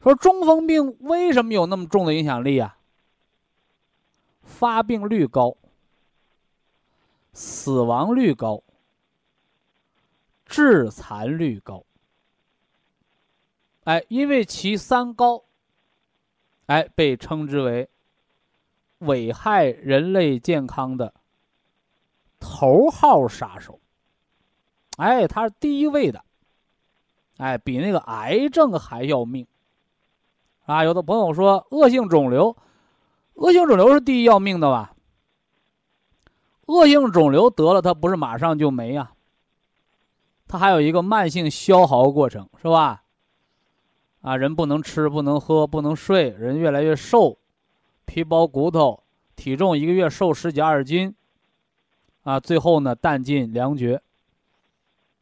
[0.00, 2.78] 说中风病为什么有那么重的影响力啊？
[4.44, 5.56] 发病率高，
[7.32, 8.62] 死亡率高，
[10.44, 11.84] 致残率高。
[13.84, 15.44] 哎，因为其三高。
[16.66, 17.90] 哎，被称之为
[18.98, 21.12] 危害人类健康的
[22.38, 23.80] 头号杀手。
[24.96, 26.24] 哎，它是第一位的，
[27.38, 29.46] 哎，比那个癌症还要命。
[30.64, 32.56] 啊，有的朋友说恶性肿瘤，
[33.34, 34.94] 恶性肿瘤是第一要命的吧？
[36.72, 39.12] 恶性肿瘤得了，它不是马上就没呀，
[40.48, 43.04] 它还有一个慢性消耗过程，是吧？
[44.22, 47.38] 啊，人不能吃，不能喝，不能睡，人越来越瘦，
[48.06, 49.02] 皮包骨头，
[49.36, 51.14] 体重一个月瘦十几二十斤，
[52.22, 54.00] 啊，最后呢，弹尽粮绝，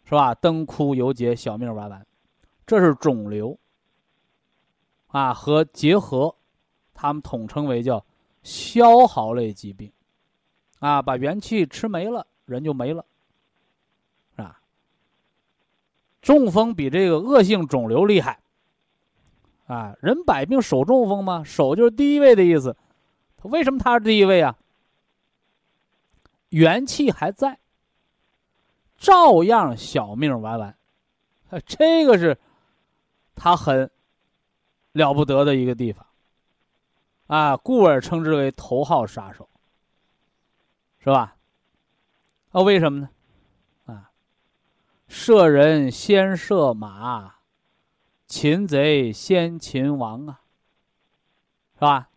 [0.04, 0.34] 是吧？
[0.34, 2.06] 灯枯油竭，小命完完，
[2.66, 3.58] 这是肿瘤。
[5.08, 6.36] 啊，和结核，
[6.94, 8.04] 他们统称为叫
[8.44, 9.90] 消耗类疾病，
[10.80, 13.04] 啊，把元气吃没了，人就没了，
[14.36, 14.60] 是吧？
[16.20, 18.40] 中风比这个恶性肿瘤厉害。
[19.66, 21.44] 啊，人百病首中风吗？
[21.44, 22.76] 首就是第一位的意思。
[23.42, 24.56] 为什么他是第一位啊？
[26.48, 27.58] 元气还在，
[28.96, 30.76] 照样小命完完。
[31.66, 32.38] 这个是
[33.34, 33.90] 他很
[34.92, 36.06] 了不得的一个地方
[37.26, 39.48] 啊，故而称之为头号杀手，
[41.02, 41.36] 是吧？
[42.52, 43.10] 啊，为什么呢？
[43.86, 44.10] 啊，
[45.08, 47.34] 射人先射马。
[48.26, 50.40] 擒贼先擒王啊，
[51.74, 52.10] 是吧？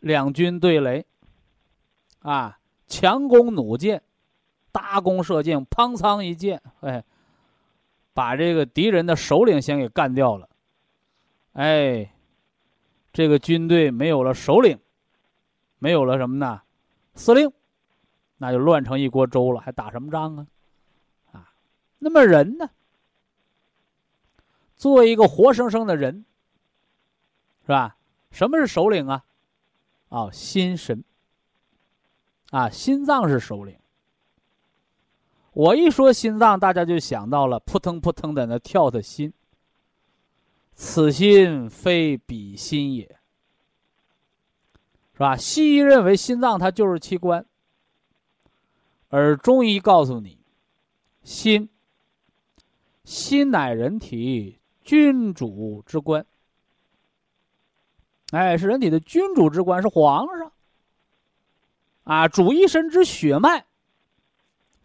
[0.00, 1.06] 两军对垒，
[2.18, 4.02] 啊，强弓弩箭，
[4.70, 7.02] 搭弓射箭，砰仓一箭，哎，
[8.12, 10.46] 把这个敌人的首领先给干掉了，
[11.52, 12.12] 哎，
[13.10, 14.78] 这个军队没有了首领，
[15.78, 16.60] 没有了什么呢？
[17.14, 17.50] 司令，
[18.42, 20.46] 那就乱成一锅粥了，还打什么仗啊？
[21.32, 21.52] 啊，
[21.98, 22.70] 那么人呢？
[24.76, 26.24] 作为一个活生生的人，
[27.64, 27.98] 是吧？
[28.30, 29.22] 什么是首领啊？
[30.08, 31.04] 啊，心神。
[32.50, 33.78] 啊，心脏是首领。
[35.52, 39.34] 我一说心脏，大家就想到了扑腾扑腾在那跳的心。
[40.74, 43.04] 此心非彼心也，
[45.12, 45.36] 是吧？
[45.36, 47.44] 西医认为心脏它就是器官，
[49.10, 50.38] 而中医告诉你，
[51.22, 51.68] 心，
[53.04, 54.56] 心乃人体。
[54.82, 56.26] 君主之官，
[58.32, 60.52] 哎，是人体的君主之官，是皇上
[62.02, 63.64] 啊，主一身之血脉，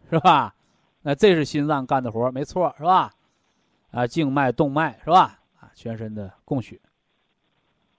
[0.08, 0.54] 是吧？
[1.02, 3.12] 那这是心脏干的活没错，是吧？
[3.90, 5.40] 啊，静脉动脉是吧？
[5.58, 6.80] 啊，全身的供血。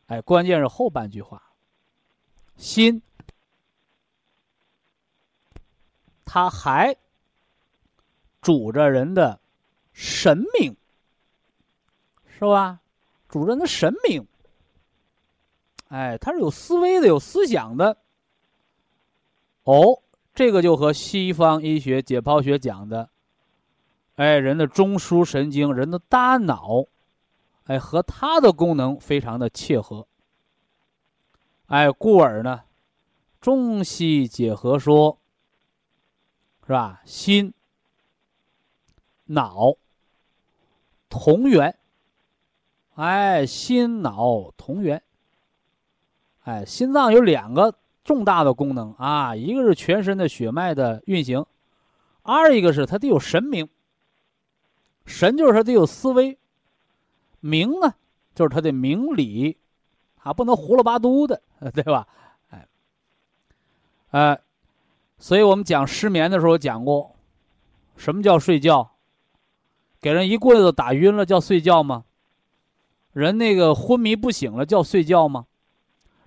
[0.06, 1.44] 哎，关键是后半句话，
[2.56, 3.02] 心，
[6.28, 6.96] 它还
[8.40, 9.40] 主着人的
[9.92, 10.76] 神明。
[12.40, 12.80] 是吧？
[13.28, 14.28] 主人的神明，
[15.88, 17.98] 哎，他是有思维的，有思想的。
[19.64, 20.04] 哦，
[20.36, 23.10] 这个就和西方医学解剖学讲的，
[24.18, 26.86] 哎，人的中枢神经，人的大脑，
[27.66, 30.08] 哎，和它的功能非常的切合。
[31.66, 32.66] 哎，故而呢，
[33.42, 35.18] 中西结合说，
[36.68, 37.02] 是吧？
[37.06, 37.54] 心、
[39.26, 39.74] 脑
[41.08, 41.76] 同源。
[42.96, 45.02] 哎，心脑同源。
[46.44, 51.46] 哎，心脏有两个重大的功能啊，一个是全身的血脉的运行，
[52.22, 53.70] 二一个是它得有神明。
[55.06, 56.38] 神就是它得有思维，
[57.40, 57.94] 明呢
[58.36, 59.56] 就是它的明理，
[60.22, 61.42] 啊，不能胡了八嘟的，
[61.74, 62.06] 对吧？
[62.50, 62.68] 哎，
[64.12, 64.40] 呃，
[65.18, 67.16] 所以我们讲失眠的时候讲过，
[67.96, 68.92] 什么叫睡觉？
[70.00, 72.06] 给人一棍子打晕了叫睡觉吗？
[73.14, 75.48] 人那个昏迷不醒了叫睡觉吗？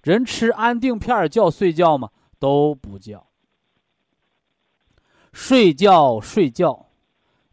[0.03, 2.11] 人吃安定片叫睡觉吗？
[2.39, 3.27] 都不叫。
[5.33, 6.87] 睡觉，睡觉。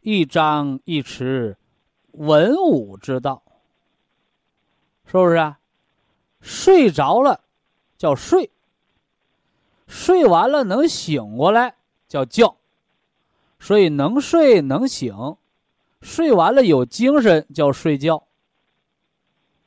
[0.02, 1.56] 一张一弛，
[2.14, 3.44] 文武之道，
[5.06, 5.60] 是不是啊？
[6.40, 7.42] 睡着了
[7.98, 8.50] 叫睡，
[9.88, 11.76] 睡完了能醒过来
[12.08, 12.56] 叫觉，
[13.60, 15.38] 所以能睡能醒，
[16.02, 18.24] 睡完了有精神叫睡觉。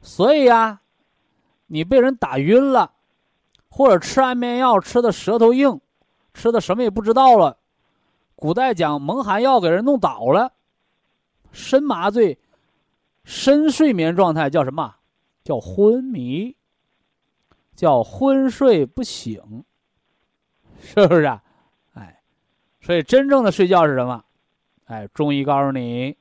[0.00, 0.80] 所以呀，
[1.66, 2.92] 你被人打晕了，
[3.68, 5.80] 或者吃安眠药吃的舌头硬，
[6.33, 7.56] 吃的什么也不知道了。
[8.35, 10.52] 古代讲蒙汗药给人弄倒了，
[11.52, 12.38] 深麻醉、
[13.24, 14.96] 深睡眠状态叫什么？
[15.42, 16.54] 叫昏迷，
[17.74, 19.64] 叫昏睡不醒，
[20.83, 21.43] 是不是啊？
[21.95, 22.21] 哎，
[22.81, 24.25] 所以真正的睡觉是什么？
[24.87, 26.16] 哎，中医告诉你，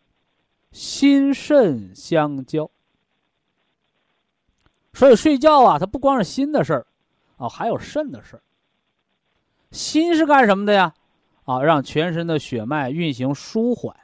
[0.72, 2.70] 心肾相交。
[4.94, 6.86] 所以睡觉啊，它不光是心的事儿，
[7.38, 8.42] 啊，还有肾的事儿。
[9.72, 10.94] 心是干什么的呀？
[11.46, 13.96] 啊，让全身的血脉运行舒缓。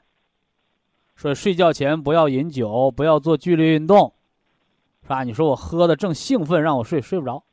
[1.15, 4.13] 所以睡觉前不要饮酒，不要做剧烈运动，
[5.03, 5.23] 是吧？
[5.23, 7.43] 你说我喝的正兴奋，让我睡睡不着。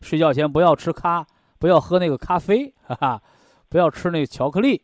[0.00, 1.26] 睡觉前不要吃咖，
[1.58, 3.22] 不要喝那个咖啡，哈哈，
[3.68, 4.82] 不要吃那个巧克力，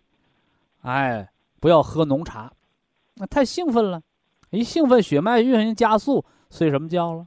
[0.82, 1.30] 哎，
[1.60, 2.52] 不要喝浓茶，
[3.14, 4.02] 那太兴奋了，
[4.50, 7.26] 一兴奋血脉运行加速，睡什么觉了？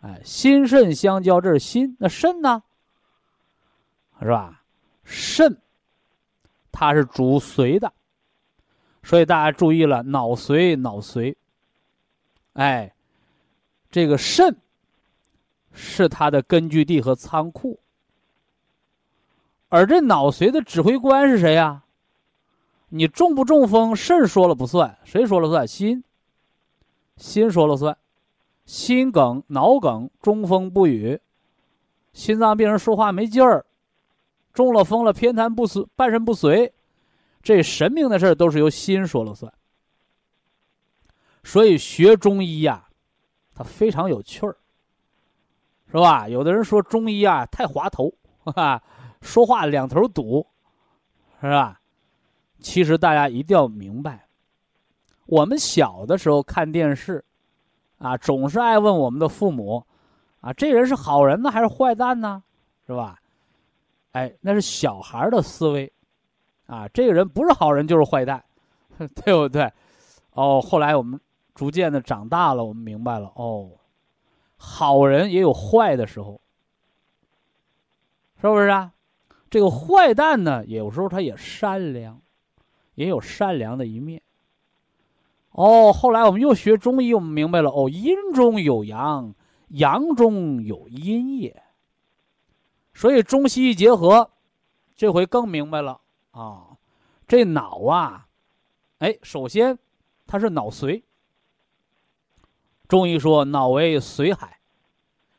[0.00, 2.62] 哎，心肾相交，这是心，那肾呢？
[4.20, 4.62] 是吧？
[5.04, 5.58] 肾。
[6.74, 7.92] 它是主髓的，
[9.02, 11.36] 所以大家注意了，脑髓、脑髓，
[12.54, 12.92] 哎，
[13.90, 14.56] 这个肾
[15.70, 17.78] 是它的根据地和仓库，
[19.72, 21.82] 而这脑髓的指挥官是谁呀？
[22.90, 25.66] 你中不中风，肾说了不算，谁说了算？
[25.66, 26.04] 心，
[27.16, 27.96] 心说了算，
[28.66, 31.18] 心梗、脑梗、中风不语，
[32.12, 33.64] 心脏病人说话没劲儿。
[34.52, 36.70] 中了风了，偏瘫不随，半身不遂，
[37.42, 39.50] 这神明的事儿都是由心说了算。
[41.44, 42.86] 所以学中医呀，
[43.54, 44.54] 它非常有趣儿，
[45.90, 46.28] 是吧？
[46.28, 48.12] 有的人说中医啊太滑头，
[48.44, 48.82] 哈哈，
[49.22, 50.46] 说话两头堵，
[51.40, 51.80] 是吧？
[52.60, 54.26] 其实大家一定要明白，
[55.26, 57.24] 我们小的时候看电视，
[57.98, 59.84] 啊，总是爱问我们的父母，
[60.40, 62.42] 啊，这人是好人呢还是坏蛋呢？
[62.86, 63.18] 是吧？
[64.12, 65.92] 哎，那是小孩的思维，
[66.66, 68.44] 啊，这个人不是好人就是坏蛋，
[69.24, 69.72] 对不对？
[70.32, 71.18] 哦，后来我们
[71.54, 73.70] 逐渐的长大了，我们明白了，哦，
[74.56, 76.40] 好人也有坏的时候，
[78.40, 78.92] 是不是啊？
[79.52, 82.22] 这个坏蛋呢，有时候他也善良，
[82.94, 84.22] 也有善良的一面。
[85.50, 89.34] 哦，后来我们又学中医，我们明白了，哦，阴中有阳，
[89.68, 91.62] 阳中有阴也。
[92.94, 94.30] 所以中西医结合，
[94.96, 96.68] 这回更明白了啊！
[97.28, 98.28] 这脑啊，
[99.00, 99.78] 哎，首先
[100.26, 101.02] 它是脑髓。
[102.88, 104.60] 中医说脑为髓海，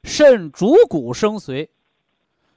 [0.03, 1.69] 肾主骨生髓。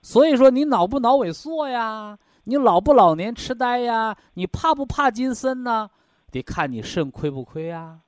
[0.06, 2.16] 所以说你脑不脑萎缩呀？
[2.44, 4.16] 你老不老年痴呆呀？
[4.34, 5.90] 你怕不怕金森呢？
[6.30, 7.98] 得看你肾亏不亏呀。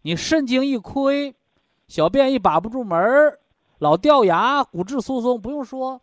[0.00, 1.36] 你肾精一亏，
[1.86, 3.38] 小便一把不住门儿。
[3.76, 6.00] 老掉牙，骨质疏松，不用说，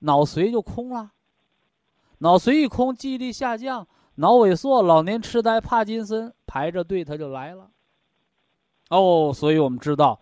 [0.00, 1.10] 脑髓就空了。
[2.18, 7.70] 脑髓一空，记忆力下降，脑萎缩，老年痴呆，帕金森排着队他就来了。
[8.90, 10.20] 哦，所以我们知道，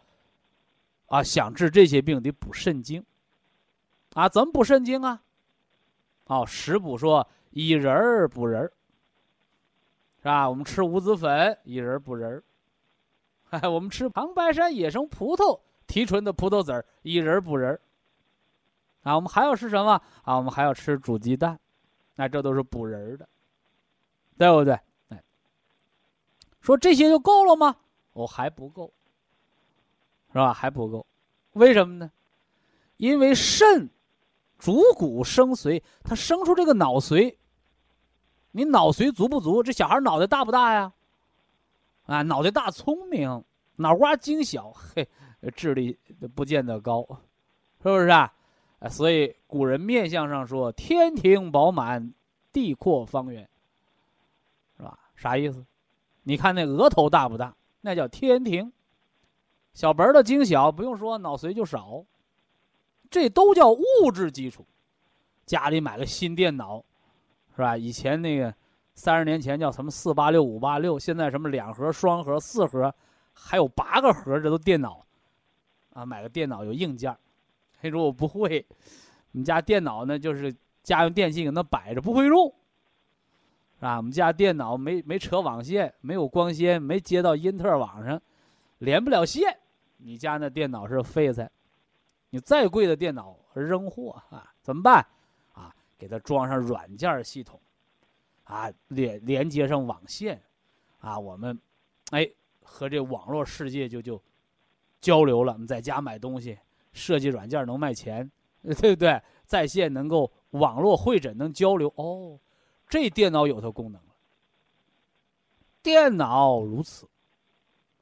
[1.07, 3.05] 啊，想治这些病得补肾精。
[4.15, 5.23] 啊，怎么补肾精啊？
[6.27, 8.73] 哦，食补说以仁儿补仁儿，
[10.19, 10.49] 是吧？
[10.49, 12.45] 我们吃五子粉，以仁补仁儿。
[13.51, 15.61] 哎，我们吃长白山野生葡萄。
[15.89, 17.79] 提纯的葡萄籽儿，以仁补仁
[19.03, 20.37] 啊，我们还要吃什么啊？
[20.37, 21.59] 我们还要吃煮鸡蛋，
[22.15, 23.29] 那这都是补仁的，
[24.39, 24.73] 对不对？
[25.09, 25.23] 哎，
[26.61, 27.77] 说这些就够了吗？
[28.15, 28.91] 哦，还不够，
[30.29, 30.55] 是吧？
[30.55, 31.05] 还不够，
[31.55, 32.11] 为什么呢？
[32.97, 33.91] 因为肾
[34.63, 37.37] 主骨生髓，它生出这个脑髓。
[38.53, 39.61] 你脑髓足不足？
[39.61, 40.93] 这小孩脑袋大不大呀？
[42.07, 43.43] 啊，脑袋大，聪明，
[43.75, 45.09] 脑瓜精小，嘿。
[45.57, 45.99] 智力
[46.37, 47.05] 不见得高，
[47.83, 48.33] 是不是啊？
[48.89, 52.15] 所以古人面相上说“天庭饱满，
[52.53, 53.43] 地阔方圆”，
[54.79, 54.97] 是吧？
[55.17, 55.67] 啥意思？
[56.23, 57.53] 你看那额头大不大？
[57.81, 58.73] 那叫天庭。
[59.75, 62.05] 小本儿的精小，不用说，脑髓就少。
[63.13, 64.67] 这都叫物质基础。
[65.45, 66.83] 家里买个新电脑，
[67.55, 67.77] 是吧？
[67.77, 68.53] 以前那个
[68.95, 72.93] 三十年前叫什么四八六、五八六，现在什么两核、双核、四核，
[73.35, 75.05] 还有八个核，这都电脑。
[75.93, 77.15] 啊，买个电脑有硬件。
[77.83, 78.65] 你说我不会，
[79.33, 82.55] 我们家电脑呢，就是家用电器搁那摆着，不会用。
[83.81, 88.23] 啊，我们家电脑没没扯网线，没有光纤，没接到因特网上，
[88.79, 89.59] 连不了线。
[89.99, 91.51] 你家那电脑是废材，
[92.35, 94.51] 你再贵的电脑扔货啊？
[94.63, 95.07] 怎么办？
[95.53, 97.61] 啊，给它装上软件系统，
[98.45, 100.43] 啊，连连接上网线，
[100.99, 101.61] 啊，我们，
[102.11, 102.27] 哎，
[102.63, 104.19] 和这网络世界就就
[104.99, 105.53] 交流了。
[105.53, 106.59] 我们在家买东西，
[106.95, 108.33] 设计软件能卖钱，
[108.81, 109.21] 对不对？
[109.45, 111.93] 在线能够网络会诊，能交流。
[111.97, 112.41] 哦，
[112.89, 114.15] 这电脑有它功能了。
[115.83, 117.07] 电脑如此，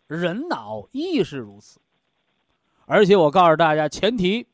[0.06, 1.80] 人脑亦是如此。
[2.92, 4.44] 而且我告诉大家，前提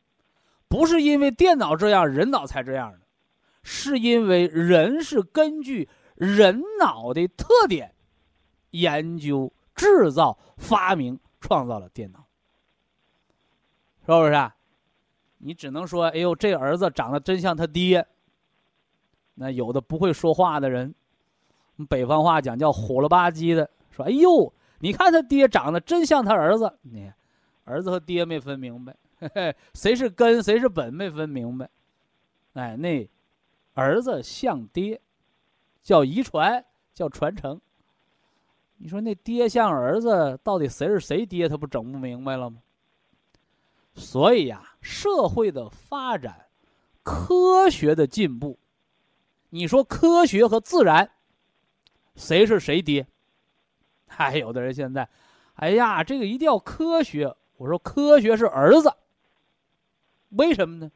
[0.69, 3.01] 不是因为电脑这样，人脑才这样的，
[3.63, 7.95] 是因为人是根据人脑的特点
[8.73, 12.27] 研究、制造、发明、创造了电脑，
[14.05, 14.33] 是不是？
[14.33, 14.55] 啊？
[15.39, 18.07] 你只能说，哎呦，这儿子长得真像他爹。
[19.33, 20.95] 那有的不会说话的人，
[21.89, 27.11] 北方话讲叫虎了吧唧的，说，哎呦，你看他爹长得真像他儿子，你。
[27.67, 31.69] 儿子和爹没分明白，嘿嘿，谁是根谁是本没分明白，
[32.55, 33.07] 哎，那
[33.75, 35.01] 儿子像爹，
[35.83, 36.65] 叫遗传
[36.95, 37.61] 叫传承。
[38.77, 41.49] 你说那爹像儿子，到底谁是谁爹？
[41.49, 42.63] 他不整不明白了吗？
[43.95, 46.47] 所以呀，社会的发展，
[47.03, 48.59] 科学的进步，
[49.51, 51.11] 你说科学和自然，
[52.15, 53.07] 谁是谁爹？
[54.07, 55.09] 还 有的人现在，
[55.55, 57.35] 哎呀，这个一定要科学。
[57.57, 58.93] 我说科学是儿子，
[60.31, 60.91] 为什么呢？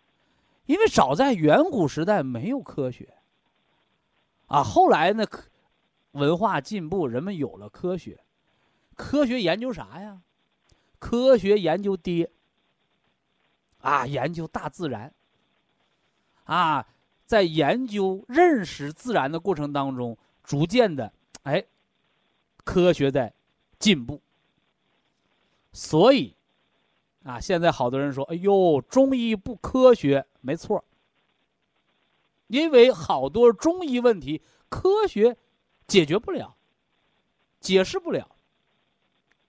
[0.67, 3.15] 因为早在远古时代没有科学，
[4.47, 5.43] 啊，后来呢，科
[6.13, 8.23] 文化进步，人们有了科学，
[8.95, 10.23] 科学研究啥呀？
[10.99, 12.31] 科学研究爹，
[13.79, 15.13] 啊，研究大自然，
[16.45, 16.87] 啊，
[17.25, 21.13] 在研究认识自然的过程当中，逐渐的，
[21.45, 21.65] 哎，
[22.65, 23.33] 科学在
[23.79, 24.21] 进步，
[25.73, 26.37] 所以。
[27.31, 30.85] 啊，现在好多人说：“哎呦，中医不科学。”没错，
[32.49, 35.37] 因为好多中医问题科学
[35.87, 36.57] 解决不了，
[37.61, 38.29] 解释不了，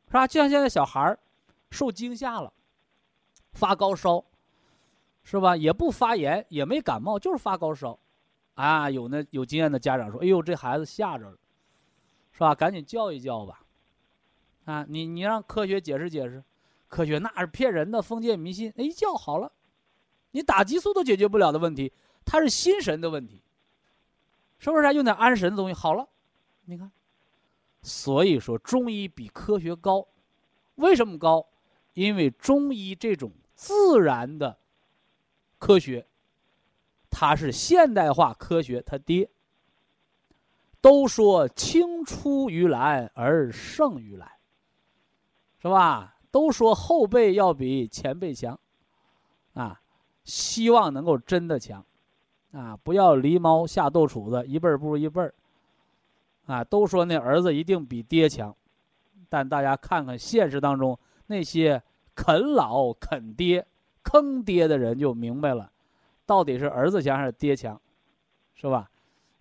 [0.05, 0.27] 是吧？
[0.27, 1.17] 就像现在小孩儿
[1.71, 2.53] 受惊吓了，
[3.53, 4.23] 发高烧，
[5.23, 5.57] 是吧？
[5.57, 7.97] 也不发炎，也没感冒，就是发高烧，
[8.53, 11.37] 啊，有那有经验的家长说：“哎呦，这孩子吓着了，
[12.31, 12.53] 是吧？
[12.53, 13.65] 赶紧叫一叫吧。”
[14.65, 16.43] 啊，你你让科学解释解释。
[16.91, 18.71] 科学那是骗人的，封建迷信。
[18.75, 19.49] 一觉好了，
[20.31, 21.93] 你打激素都解决不了的问题，
[22.25, 23.41] 它是心神的问题，
[24.59, 24.93] 是不是？
[24.93, 26.05] 用点安神的东西好了，
[26.65, 26.91] 你看。
[27.81, 30.05] 所以说中医比科学高，
[30.75, 31.47] 为什么高？
[31.93, 34.59] 因为中医这种自然的
[35.57, 36.05] 科学，
[37.09, 39.29] 它是现代化科学，它爹。
[40.81, 44.29] 都说青出于蓝而胜于蓝，
[45.61, 46.10] 是吧？
[46.31, 48.57] 都说后辈要比前辈强，
[49.53, 49.79] 啊，
[50.23, 51.85] 希望能够真的强，
[52.51, 55.33] 啊，不要狸猫下豆杵子，一辈儿不如一辈儿，
[56.45, 58.55] 啊，都说那儿子一定比爹强，
[59.29, 61.81] 但大家看看现实当中那些
[62.15, 63.65] 啃老啃爹
[64.03, 65.71] 坑爹的人就明白了，
[66.25, 67.79] 到底是儿子强还是爹强，
[68.55, 68.89] 是吧？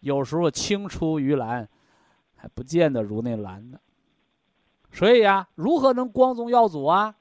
[0.01, 1.69] 有时候青出于蓝，
[2.35, 3.79] 还不见得如那蓝呢。
[4.93, 7.15] 所以呀，如何能光宗耀祖啊？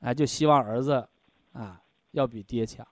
[0.00, 1.08] 哎，就希望儿子，
[1.52, 2.86] 啊，要比爹强，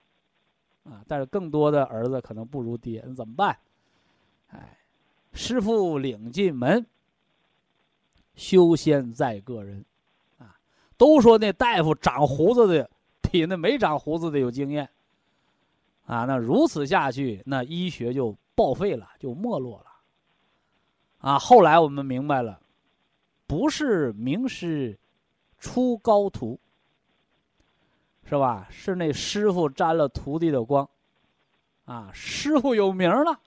[0.84, 3.56] 啊，但是更多的儿子可能不如爹，那怎么办？
[4.48, 4.76] 哎，
[5.32, 6.84] 师傅领进门，
[8.34, 9.84] 修仙在个人，
[10.38, 10.58] 啊，
[10.96, 12.90] 都说那大夫长胡子的
[13.22, 14.90] 比那没长胡子的有经验，
[16.06, 19.86] 啊，那如此下去，那医学就报废了，就没落了，
[21.18, 22.60] 啊，后来我们明白了。
[23.46, 24.98] 不是名师
[25.58, 26.58] 出高徒，
[28.24, 28.66] 是吧？
[28.70, 30.88] 是那师傅沾了徒弟的光，
[31.84, 33.40] 啊，师傅有名了，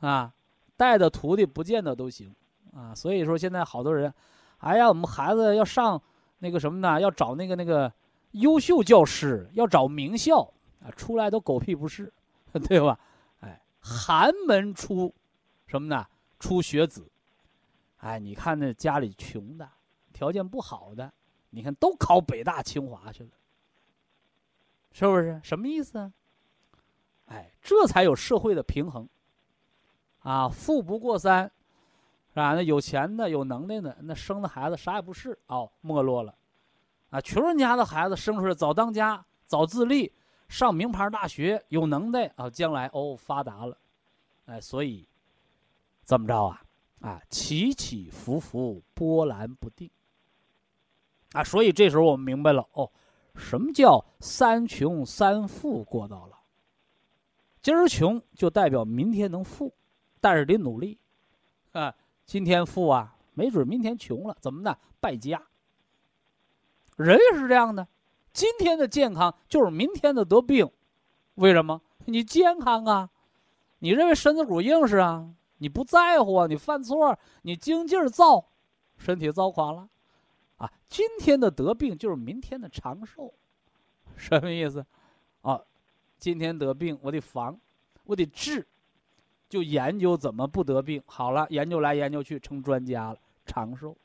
[0.00, 0.32] 啊，
[0.76, 2.34] 带的徒弟不见得都行，
[2.74, 4.12] 啊，所以说现在好多人，
[4.58, 6.00] 哎呀，我们孩子要上
[6.38, 7.00] 那个什么呢？
[7.00, 7.90] 要找那个那个
[8.32, 10.42] 优秀教师，要找名校，
[10.82, 12.12] 啊，出来都狗屁不是，
[12.68, 12.98] 对吧？
[13.40, 15.14] 哎，寒门出
[15.66, 16.06] 什么呢？
[16.38, 17.10] 出学子。
[17.98, 19.68] 哎，你看那家里穷的，
[20.12, 21.12] 条件不好的，
[21.50, 23.30] 你看都考北大清华去了，
[24.92, 25.40] 是不是？
[25.42, 26.12] 什么意思啊？
[27.26, 29.08] 哎，这才有社会的平衡。
[30.20, 31.44] 啊，富不过三，
[32.30, 32.54] 是吧？
[32.54, 36.34] 那有钱的、有能耐的，那生的孩子啥也不是，哦，没落了。
[37.10, 40.12] 啊，穷人家的孩子生出来早当家、早自立，
[40.48, 43.78] 上名牌大学，有能耐啊，将来哦发达了。
[44.46, 45.08] 哎，所以
[46.02, 46.62] 怎么着啊？
[47.00, 49.90] 啊，起起伏伏，波澜不定。
[51.32, 52.90] 啊，所以这时候我们明白了哦，
[53.36, 56.38] 什么叫三穷三富过到了。
[57.60, 59.74] 今儿穷就代表明天能富，
[60.20, 60.98] 但是得努力。
[61.72, 61.94] 啊，
[62.24, 64.76] 今天富啊，没准明天穷了，怎么呢？
[65.00, 65.42] 败家。
[66.96, 67.86] 人也是这样的，
[68.32, 70.68] 今天的健康就是明天的得病。
[71.34, 71.80] 为什么？
[72.06, 73.10] 你健康啊，
[73.80, 75.30] 你认为身子骨硬实啊？
[75.58, 76.46] 你不在乎啊？
[76.46, 78.44] 你犯错，你精劲儿造，
[78.96, 79.88] 身体糟垮了，
[80.56, 80.72] 啊！
[80.88, 83.32] 今天的得病就是明天的长寿，
[84.16, 84.84] 什么意思？
[85.42, 85.60] 啊，
[86.18, 87.58] 今天得病我得防，
[88.04, 88.66] 我得治，
[89.48, 91.02] 就研究怎么不得病。
[91.06, 93.96] 好了，研究来研究去成专家了，长寿。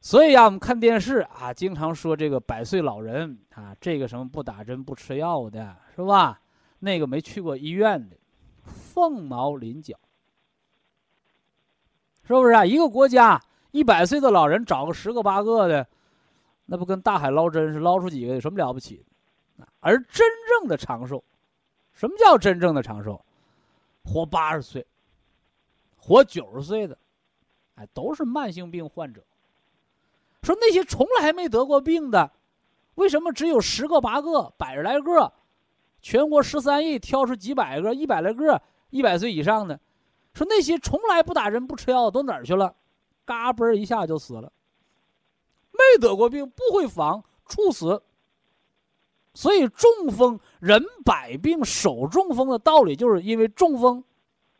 [0.00, 6.40] 所以呀，我们看电视啊，经常说这个百岁老人啊，这个什么不打针不吃药的是吧？
[6.78, 8.16] 那个没去过医院的。
[8.68, 9.98] 凤毛麟角，
[12.24, 12.64] 是不是啊？
[12.64, 13.40] 一个国家
[13.70, 15.86] 一百岁的老人找个十个八个的，
[16.66, 19.04] 那不跟大海捞针是捞出几个有什么了不起？
[19.80, 21.22] 而真正的长寿，
[21.92, 23.20] 什么叫真正的长寿？
[24.04, 24.86] 活八十岁，
[25.96, 26.96] 活九十岁的，
[27.74, 29.22] 哎，都是慢性病患者。
[30.42, 32.30] 说那些从来没得过病的，
[32.94, 35.32] 为什么只有十个八个、百十来个？
[36.00, 39.78] 全国十三亿挑出几百个、一百来个一百岁以上的，
[40.32, 42.74] 说那些从来不打针不吃药都哪儿去了？
[43.24, 44.52] 嘎嘣一下就死了。
[45.72, 48.02] 没得过病不会防，猝死。
[49.34, 54.02] 所以中风人百病首中风的道理，就是因为中风。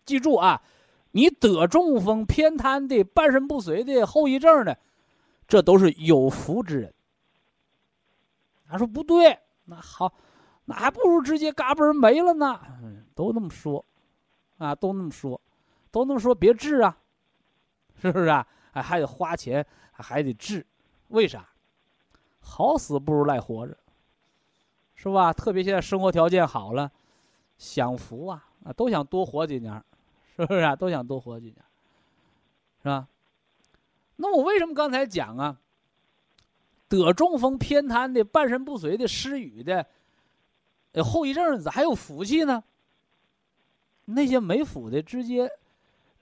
[0.04, 0.62] 记住啊，
[1.10, 4.78] 你得中风、偏瘫的、半身不遂的、后遗症的，
[5.48, 6.94] 这都是有福之人。
[8.68, 10.12] 他说不对，那好。
[10.70, 12.60] 那还不如直接嘎嘣没了呢，
[13.14, 13.82] 都那么说，
[14.58, 15.40] 啊，都那么说，
[15.90, 16.94] 都那么说，别治啊，
[18.02, 18.46] 是不是啊？
[18.70, 20.64] 还还得花钱，还得治，
[21.08, 21.48] 为啥？
[22.38, 23.74] 好死不如赖活着，
[24.94, 25.32] 是吧？
[25.32, 26.92] 特别现在生活条件好了，
[27.56, 29.82] 享福啊，啊，都想多活几年，
[30.36, 30.76] 是不是啊？
[30.76, 31.56] 都想多活几年，
[32.82, 33.08] 是吧？
[34.16, 35.58] 那我为什么刚才讲啊？
[36.90, 39.86] 得中风、偏瘫的、半身不遂的、失语的。
[40.98, 42.62] 有后遗症咋还有福气呢？
[44.06, 45.50] 那些没福的，直接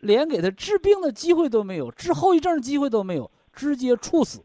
[0.01, 4.45] 连给他治病的机会都没有，治后遗症机会都没有，直接猝死，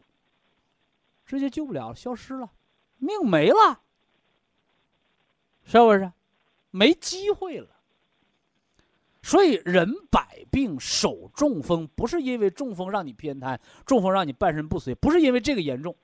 [1.26, 2.50] 直接救不了，消失了，
[2.98, 3.80] 命没了，
[5.64, 6.10] 是不是？
[6.70, 7.68] 没机会了。
[9.22, 15.94] 所以人百病首中风，不是因为中风让你偏瘫，中风让你半身不遂，不是因为这个严重。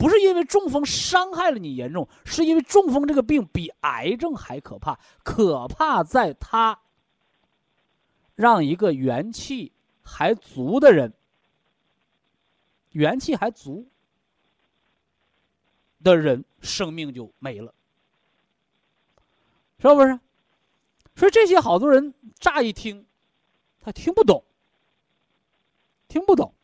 [0.00, 4.98] 不是因为中风伤害了你严重，是因为中风这个病比癌症还可怕。
[5.22, 6.80] 可怕在它
[8.34, 11.12] 让一个元气还足的人，
[12.92, 13.86] 元气还足
[16.02, 17.74] 的人生命就没了，
[19.80, 20.18] 是不是？
[21.14, 23.04] 所以这些好多人乍一听，
[23.82, 24.42] 他听不懂，
[26.08, 26.54] 听不懂。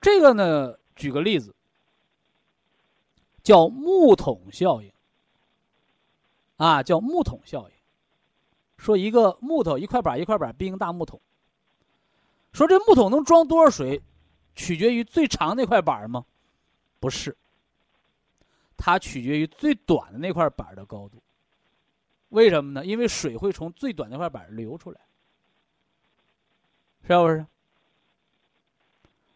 [0.00, 1.52] 这个呢，举个例子。
[3.42, 4.92] 叫木桶效应，
[6.56, 7.74] 啊，叫木桶效应。
[8.76, 11.20] 说一个木头一块板一块板冰大木桶。
[12.52, 14.02] 说这木桶能装多少水，
[14.54, 16.24] 取决于最长那块板吗？
[17.00, 17.36] 不是，
[18.76, 21.22] 它取决于最短的那块板的高度。
[22.28, 22.84] 为什么呢？
[22.84, 25.00] 因为水会从最短那块板流出来，
[27.02, 27.46] 是不是？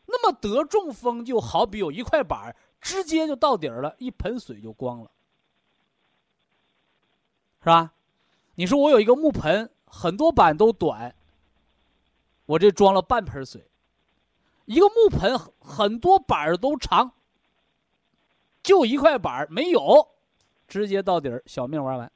[0.07, 2.55] 那么得中风就好比有一块板
[2.87, 5.11] 直接就到底儿了，一盆水就光了，
[7.59, 7.93] 是吧？
[8.55, 11.13] 你说我有一个木盆，很多板都短，
[12.45, 13.61] 我这装了半盆水；
[14.67, 17.11] 一个木盆很多板儿都长，
[18.63, 20.09] 就一块板儿没有，
[20.69, 22.13] 直接到底儿，小命玩完。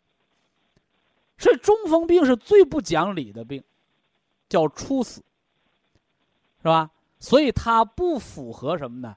[1.36, 3.60] 所以中风病是最不讲理的病，
[4.48, 5.20] 叫猝死，
[6.58, 6.92] 是吧？
[7.18, 9.16] 所以它不符合什么呢？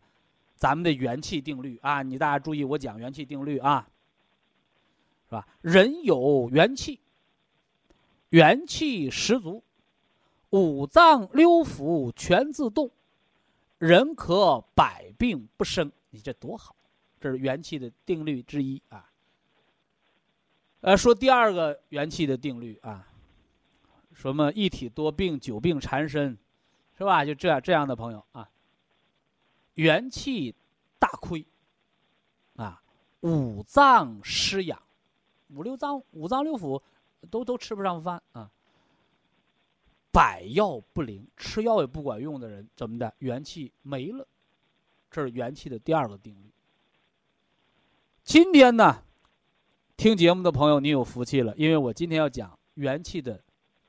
[0.63, 3.85] 咱们的元气定律啊，你大家注意，我讲元气定律啊。
[5.25, 5.45] 是吧？
[5.59, 7.01] 人有元气，
[8.29, 9.61] 元气十足，
[10.51, 12.89] 五脏六腑全自动，
[13.77, 15.91] 人可百病不生。
[16.11, 16.73] 你这多好！
[17.19, 19.11] 这是元气的定律之一啊。
[20.79, 23.05] 呃，说第二个元气的定律啊，
[24.13, 26.37] 什么一体多病、久病缠身，
[26.97, 27.25] 是吧？
[27.25, 28.49] 就这样这样的朋友啊，
[29.75, 30.53] 元气
[30.99, 31.45] 大亏
[32.55, 32.81] 啊，
[33.21, 34.81] 五脏失养，
[35.49, 36.81] 五六脏、五脏六腑
[37.29, 38.51] 都都吃不上饭啊，
[40.11, 43.13] 百药不灵，吃药也不管用的人，怎么的？
[43.19, 44.27] 元气没了，
[45.09, 46.51] 这是元气的第二个定律。
[48.23, 49.03] 今天呢？
[49.95, 53.41] 听节目的朋友，你有福气了，因为我今天要讲元气的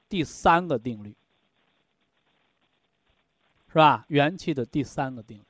[0.09, 1.17] 第三个定律，
[3.69, 4.05] 是吧？
[4.09, 5.45] 元气的第三个定律，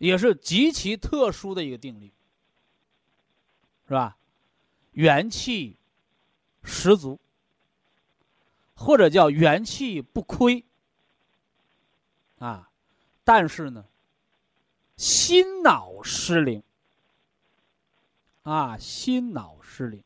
[0.00, 2.10] 也是极其特殊的一个定律，
[3.86, 4.16] 是吧？
[4.92, 5.76] 元气
[6.62, 7.20] 十足，
[8.74, 10.64] 或者叫元气不亏
[12.38, 12.70] 啊，
[13.24, 13.84] 但是呢，
[14.96, 16.62] 心脑失灵。
[18.42, 20.02] 啊，心脑失灵。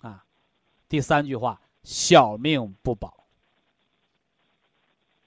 [0.00, 0.24] 啊，
[0.88, 3.26] 第三句话，小命不保。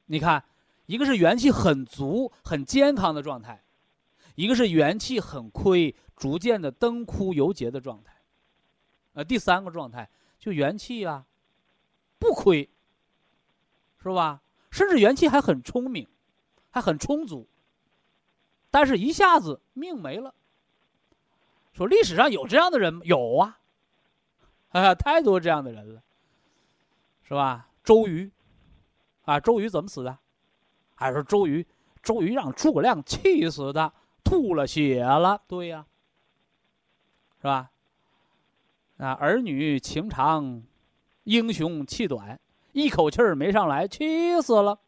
[0.06, 0.46] 你看，
[0.88, 3.64] 一个是元气很足、很健康的状态，
[4.36, 8.14] 一个是元气很亏、逐渐的灯枯油竭的状态。
[9.14, 10.10] 呃，第三个状态
[10.40, 11.26] 就元气啊，
[12.18, 12.70] 不亏，
[14.02, 14.42] 是吧？
[14.72, 16.08] 甚至元气还很聪明，
[16.70, 17.48] 还很充足，
[18.70, 20.34] 但是一下子命没了。
[21.74, 23.02] 说历史上有这样的人？
[23.04, 23.60] 有啊，
[24.70, 26.02] 啊，太多这样的人了，
[27.24, 27.70] 是吧？
[27.84, 28.32] 周瑜，
[29.24, 30.18] 啊，周瑜怎么死的？
[30.98, 31.66] 还说周瑜，
[32.02, 33.94] 周瑜让诸葛亮气死的，
[34.24, 35.40] 吐了血了。
[35.48, 35.86] 对呀，
[37.38, 37.70] 是吧？
[38.98, 40.64] 啊，儿女情长，
[41.24, 42.40] 英雄气短，
[42.72, 44.80] 一口气儿没上来，气死了。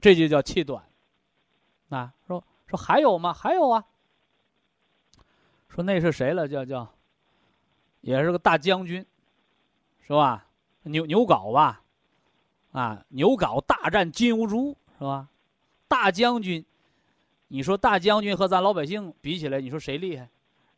[0.00, 0.84] 这就叫气短。
[1.90, 3.32] 啊，说说还有吗？
[3.32, 3.84] 还有啊。
[5.68, 6.48] 说那是谁了？
[6.48, 6.92] 叫叫，
[8.00, 9.06] 也是个大将军，
[10.00, 10.48] 是吧？
[10.82, 11.81] 牛牛皋吧，
[12.72, 15.28] 啊，牛皋大战金兀术，是吧？
[15.88, 16.64] 大将军，
[17.48, 20.28] 你说大将军和咱老百姓比起来，你说谁厉害？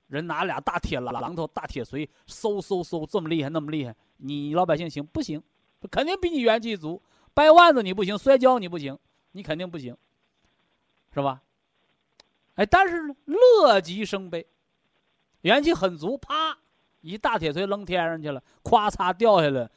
[0.08, 5.42] 人拿俩大铁榔榔头、大铁锤，嗖嗖嗖，这么厉害，那么厉害，你老百姓行不行？
[5.90, 7.00] 肯定比你元气足。
[7.32, 8.96] 掰腕子你不行，摔跤你不行，
[9.32, 9.96] 你肯定不行，
[11.12, 11.42] 是吧？
[12.54, 14.46] 哎，但是呢，乐极生悲。
[15.40, 16.56] 元气很足，啪，
[17.00, 19.68] 一大铁锤扔天上去了，咵嚓掉下来，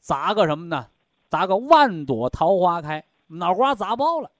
[0.00, 0.88] 砸个什么呢？
[1.30, 4.30] 砸个万朵桃花开，脑瓜砸爆了。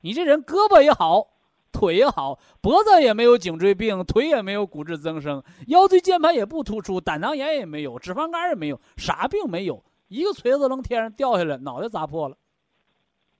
[0.00, 1.28] 你这人胳膊也好，
[1.70, 9.82] 腿也好，脖子也没有颈椎病，腿也没有骨质增生，腰椎间盘也不突出，胆囊炎也没有，脂肪肝也没有，啥病没有？
[10.08, 12.36] 一个锤子扔天上掉下来，脑袋砸破了，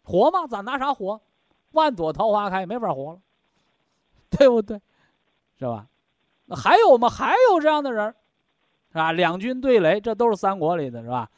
[0.04, 0.46] 活吗？
[0.46, 1.20] 咋拿啥活？
[1.72, 3.18] 万朵桃花开，没法活了，
[4.30, 4.80] 对不对？
[5.58, 5.88] 是吧？
[6.46, 7.08] 那还有吗？
[7.08, 8.14] 还有这样的人，
[8.90, 9.10] 是吧？
[9.10, 11.28] 两军对垒，这都是三国里的，是吧？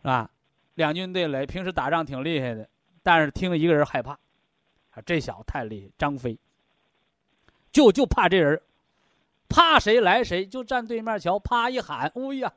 [0.00, 0.30] 是吧？
[0.74, 2.68] 两军对垒，平时打仗挺厉害的，
[3.02, 4.12] 但是听一个人害怕，
[4.90, 6.38] 啊，这小子太厉害，张飞。
[7.70, 8.60] 就就怕这人，
[9.48, 12.52] 怕谁来谁，就站对面瞧，啪一喊，哎呀，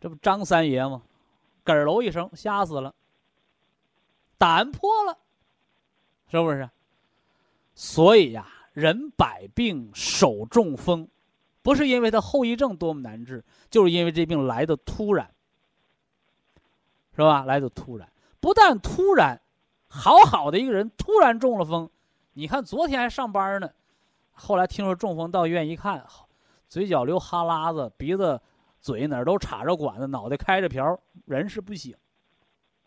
[0.00, 1.02] 这不张三爷吗？
[1.64, 2.94] 咯喽一声，吓死了，
[4.36, 5.18] 胆破了，
[6.30, 6.68] 是不是？
[7.74, 8.46] 所以呀。
[8.74, 11.08] 人百病首中风，
[11.62, 15.28] 不是因为他后遗症多么难治，就是因为这病来的突然，
[17.18, 17.44] 是吧？
[17.46, 18.08] 来的突然，
[18.38, 19.40] 不但突然，
[19.88, 21.90] 好好的一个人突然中了风。
[22.34, 23.68] 你看昨天还上班呢，
[24.30, 26.06] 后来听说中风，到医院一看，
[26.68, 28.40] 嘴角流哈喇子，鼻子、
[28.80, 31.92] 嘴哪儿都插着管子，脑袋开着瓢，人是不醒，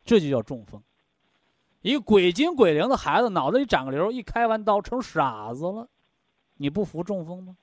[0.06, 0.82] 这就叫中风。
[1.82, 5.90] 一个鬼精鬼灵的孩子，脑子里长个瘤，一开完刀成傻子了，
[6.56, 7.58] 你不服中风吗？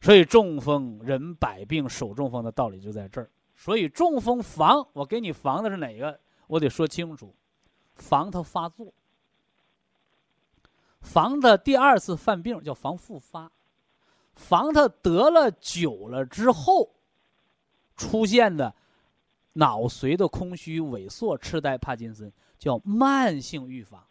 [0.00, 3.30] 所以中风人百病手中风的道理就在这儿。
[3.56, 6.20] 所以中风防，我给你防的是哪个？
[6.46, 7.34] 我得说清楚，
[7.94, 8.92] 防他发作，
[11.00, 13.50] 防他第二次犯病叫防复发，
[14.34, 16.94] 防他得了久了之后
[17.96, 18.74] 出现的
[19.54, 22.32] 脑髓的空虚、萎缩、痴呆、帕金森。
[22.58, 24.02] 叫慢性预防，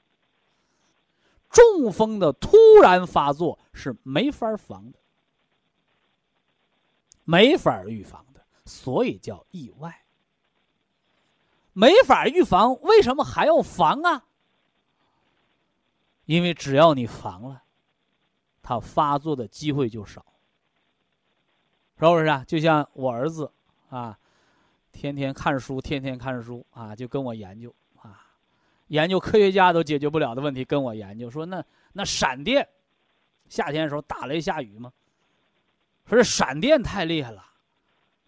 [1.49, 4.99] 中风的突然发作是没法防的，
[7.23, 8.23] 没法预防，
[8.65, 10.05] 所以叫意外。
[11.73, 14.25] 没法预防，为什么还要防啊？
[16.25, 17.63] 因为只要你防了，
[18.63, 20.25] 它发作的机会就少，
[21.99, 22.43] 是不是啊？
[22.47, 23.51] 就像我儿子
[23.89, 24.17] 啊，
[24.91, 28.25] 天天看书，天天看书啊，就跟我研究啊，
[28.87, 31.63] 研究科学家都解决不了的问题，跟我研究说那
[31.93, 32.67] 那闪电，
[33.49, 34.91] 夏天的时候打雷下雨吗？
[36.07, 37.45] 说这闪电太厉害了，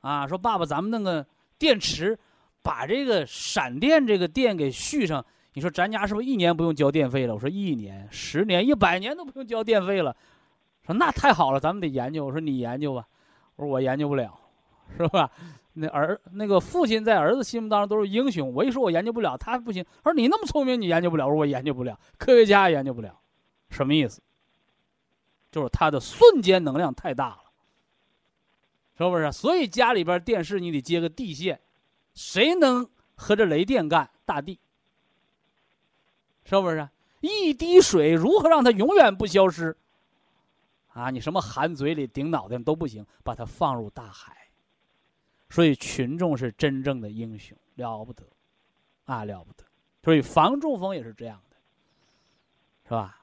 [0.08, 1.26] 啊，说爸爸咱们弄个
[1.60, 2.18] 电池，
[2.62, 5.26] 把这个闪电这个电给续上。
[5.52, 7.34] 你说咱家是不是一年不用交电费了？
[7.34, 10.16] 我说一年、十年、一百年都不用交电费了。
[10.86, 12.26] 说那太好了，咱们得研究。
[12.26, 13.06] 我说你研究吧。
[13.58, 14.34] 我说我研究不了，
[14.98, 15.30] 是吧？
[15.74, 18.54] 那儿那个父亲在儿子心目当中都是英雄。
[18.54, 19.84] 我一说我研究不了，他不行。
[20.02, 21.26] 他说你那么聪明，你研究不了。
[21.26, 23.14] 我说我研究不了，科学家也研究不了。
[23.70, 24.22] 什么意思？
[25.52, 27.47] 就是他的瞬间能量太大了，
[28.98, 29.32] 是不是？
[29.32, 31.60] 所以家里边电视你得接个地线，
[32.14, 34.10] 谁能和这雷电干？
[34.26, 34.60] 大地。
[36.44, 36.90] 是不是
[37.20, 39.76] 一滴水如何让它永远不消失？
[40.94, 44.36] 啊，你什么含嘴里顶脑袋都不行，把它放入大海。
[45.50, 48.24] 所以群众是真正的英雄，了不得，
[49.06, 49.64] 啊，了不得。
[50.04, 51.58] 所以防中风也是这样的，
[52.86, 53.22] 是吧？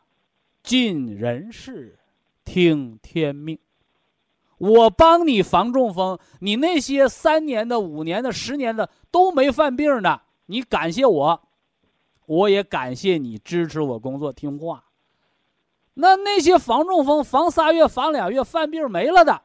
[0.62, 1.98] 尽人事，
[2.44, 3.58] 听天命。
[4.64, 11.48] 我帮你防中风，你那些三年的、五年的、十年的都没犯病的，你感谢我。
[12.24, 14.84] 我也感谢你支持我工作听话。
[15.92, 19.42] 那那些防中风防仨月防俩月犯病没了的，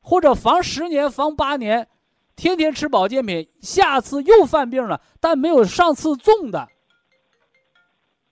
[0.00, 1.88] 或者防十年防八年，
[2.34, 6.68] 天天吃保健品，下次又犯病了，但没有上次重的，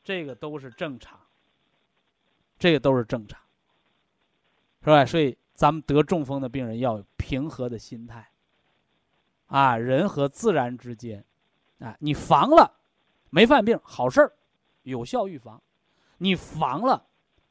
[0.03, 1.17] 这个都是正常。
[2.59, 3.41] 这个都是正常，
[4.83, 5.07] 是吧？
[5.07, 8.27] 所以咱们得中风的病人要有平和的心态。
[9.49, 11.23] 啊，人和自然之间，
[11.81, 12.79] 啊，你防了。
[13.29, 14.33] 没犯病，好事儿，
[14.85, 15.63] 有效预防。
[16.17, 17.05] 你防了，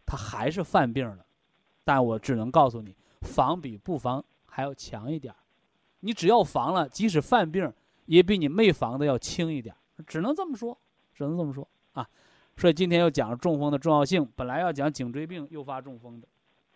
[0.08, 1.24] 他还是犯病了，
[1.84, 5.38] 但我只能告诉你，防比不防还要强一点儿。
[6.00, 7.72] 你只要防了，即使犯病，
[8.08, 9.78] 也比你没防的要轻一点儿。
[10.08, 10.76] 只能这么说，
[11.14, 12.10] 只能这么说啊。
[12.58, 16.28] 所以今天又讲中风的重要性，本来要讲颈椎病诱发中风的，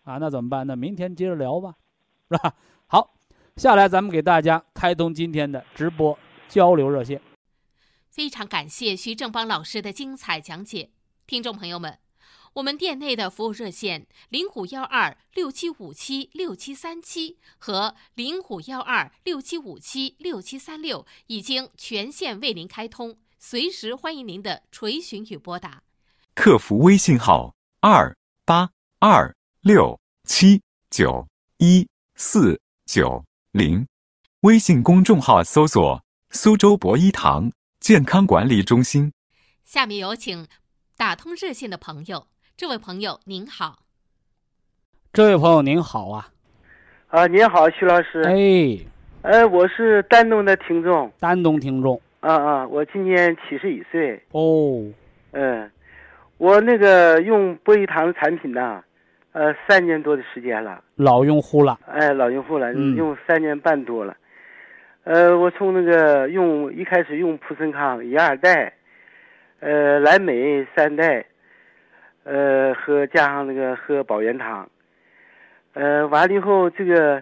[0.04, 0.66] 啊，那怎么办？
[0.66, 1.74] 那明天接着聊吧，
[2.30, 2.54] 是吧？
[2.86, 3.14] 好，
[3.56, 6.16] 下来咱们给大家开通今天的直播
[6.48, 7.20] 交流热线。
[8.10, 10.90] 非常感谢徐正邦老师的精彩讲解，
[11.26, 11.98] 听众朋友们，
[12.52, 25.82] 我们店内的服务热线零五幺二六七五七六七三七和零五幺二六七五七六七三六已经全线为您开通，随时欢迎您的垂询与拨打。
[26.34, 29.34] 客服微信号二八二
[29.66, 30.60] 六七
[30.90, 33.86] 九一四九零，
[34.42, 37.50] 微信公众号搜索苏州博一堂。
[37.80, 39.14] 健康管理中心。
[39.64, 40.46] 下面有请
[40.98, 42.26] 打通热线的朋友。
[42.54, 43.78] 这位朋友您好。
[45.14, 46.28] 这位朋友您好啊。
[47.08, 48.20] 啊，您好，徐老师。
[48.26, 48.84] 哎。
[49.22, 51.10] 呃，我是丹东的听众。
[51.18, 51.98] 丹东听众。
[52.20, 54.22] 啊啊，我今年七十一岁。
[54.32, 54.84] 哦。
[55.30, 55.70] 嗯，
[56.36, 58.84] 我那个用博一堂的产品呢，
[59.34, 60.80] 呃，三年多的时间了。
[60.94, 61.76] 老用户了。
[61.86, 64.16] 哎，老用户了，用三年半多了。
[65.02, 68.72] 呃，我从那个用一开始用普森康一二代，
[69.58, 71.26] 呃，蓝莓三代，
[72.22, 74.70] 呃，和加上那个喝保元汤，
[75.72, 77.20] 呃，完了以后这个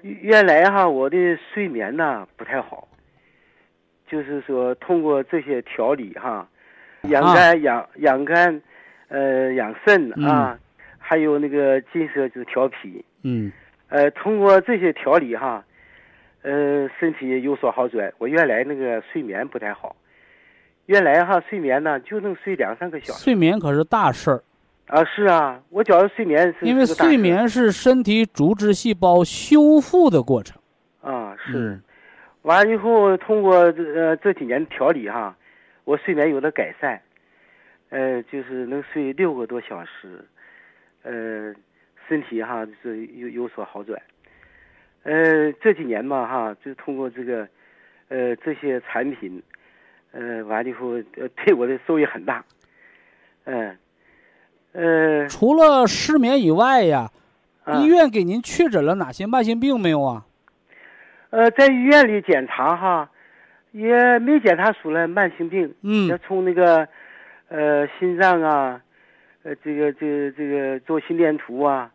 [0.00, 2.88] 原来哈我的睡眠呢不太好，
[4.08, 6.48] 就是说通过这些调理哈，
[7.02, 8.62] 养肝养养肝，
[9.08, 10.58] 呃，养肾啊，
[11.08, 13.50] 还有那个金色就是调皮，嗯，
[13.88, 15.64] 呃，通过这些调理哈。
[16.42, 18.12] 呃，身体有所好转。
[18.18, 19.96] 我原来那个睡眠不太好，
[20.86, 23.24] 原来哈睡眠呢就能睡两三个小时。
[23.24, 24.40] 睡眠可是大事儿，
[24.86, 30.56] 啊是啊，我觉得睡眠是因为睡眠是身体组织细胞修复的过程。
[31.00, 31.78] 啊是，
[32.42, 35.36] 完了以后通过呃这几年调理哈，
[35.84, 37.00] 我睡眠有了改善，
[37.90, 40.24] 呃就是能睡六个多小时，
[41.08, 41.54] 呃
[42.06, 44.00] 身体哈是有有所好转。
[45.04, 47.48] 呃，这几年嘛，哈，就通过这个，
[48.08, 49.42] 呃，这些产品，
[50.12, 52.44] 呃，完了以后，呃，对我的收益很大，
[53.44, 53.78] 嗯，
[54.72, 57.10] 呃，除了失眠以外呀，
[57.78, 60.26] 医院给您确诊了哪些慢性病没有啊？
[61.30, 63.10] 呃，在医院里检查哈，
[63.72, 66.86] 也没检查出来慢性病，嗯，要从那个，
[67.48, 68.82] 呃，心脏啊，
[69.42, 71.90] 呃，这个这个这个做心电图啊，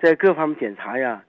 [0.00, 1.22] 在各方面检查呀。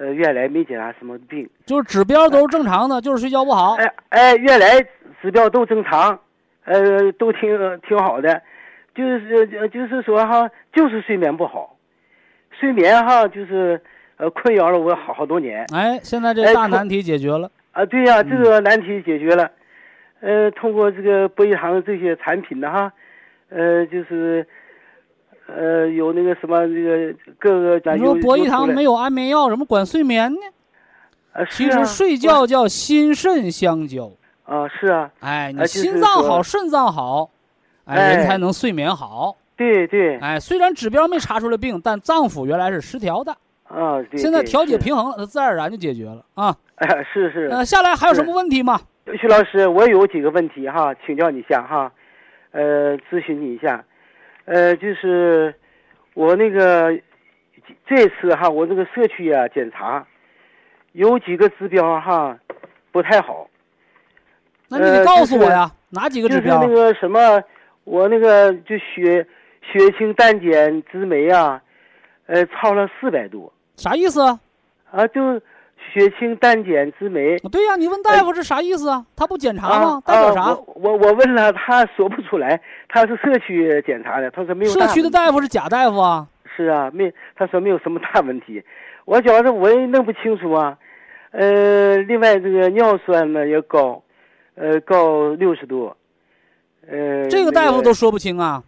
[0.00, 3.74] 呃，原来没检查什么病，就是指标都是正常的，就是睡觉不好。
[3.74, 4.80] 哎哎，原来
[5.20, 6.16] 指标都正常，
[6.66, 8.40] 呃，都挺挺好的，
[8.94, 11.76] 就是呃就是说哈，就是睡眠不好，
[12.60, 13.82] 睡眠哈就是
[14.18, 15.66] 呃困扰了我好好多年。
[15.74, 17.50] 哎，现在这大难题解决了。
[17.72, 19.50] 啊，对呀，这个难题解决了。
[20.20, 22.92] 呃，通过这个博医堂这些产品呢哈，
[23.48, 24.46] 呃，就是
[25.48, 27.96] 呃有那个什么这个各个讲。
[27.96, 30.38] 你说博医堂没有安眠药，怎么管睡眠呢？
[31.32, 34.10] 啊，其实睡觉叫心肾相交。
[34.44, 35.10] 啊，是啊。
[35.20, 37.30] 哎，你心脏好，肾脏好，
[37.84, 39.36] 哎，人才能睡眠好。
[39.56, 40.18] 对对。
[40.18, 43.32] 哎，虽然指标没查出来病，但脏腑原来是失调的。
[43.64, 46.56] 啊，对现在调节平衡了，它自然而然就解决了啊。
[46.76, 47.48] 哎，是是。
[47.50, 48.80] 呃，下来还有什么问题吗？
[49.20, 51.90] 徐老师，我有几个问题哈，请教你一下哈，
[52.52, 53.84] 呃，咨询你一下，
[54.48, 55.54] 呃，就是
[56.14, 56.98] 我那个
[57.86, 60.06] 这次哈，我这个社区啊检查
[60.92, 62.38] 有几个指标哈
[62.90, 63.46] 不太好。
[64.68, 66.62] 那你得告诉我呀，哪几个指标？
[66.62, 67.42] 就是那个什么，
[67.84, 69.26] 我那个就血
[69.60, 71.62] 血清单碱酯酶啊，
[72.24, 73.52] 呃，超了四百多。
[73.76, 74.22] 啥意思？
[74.90, 75.38] 啊，就
[75.92, 77.38] 血清单碱酯酶。
[77.50, 79.04] 对呀，你问大夫是啥意思啊？
[79.16, 80.02] 他不检查吗？
[80.04, 80.54] 代表啥？
[80.74, 82.60] 我我问了，他说不出来。
[82.88, 84.70] 他是社区检查的，他说没有。
[84.70, 86.26] 社区的大夫是假大夫啊？
[86.56, 88.62] 是啊，没，他说没有什么大问题。
[89.04, 90.76] 我觉着我也弄不清楚啊。
[91.30, 94.02] 呃，另外这个尿酸呢也高。
[94.60, 95.96] 呃，高六十多，
[96.90, 98.60] 呃，这个大夫都说不清啊，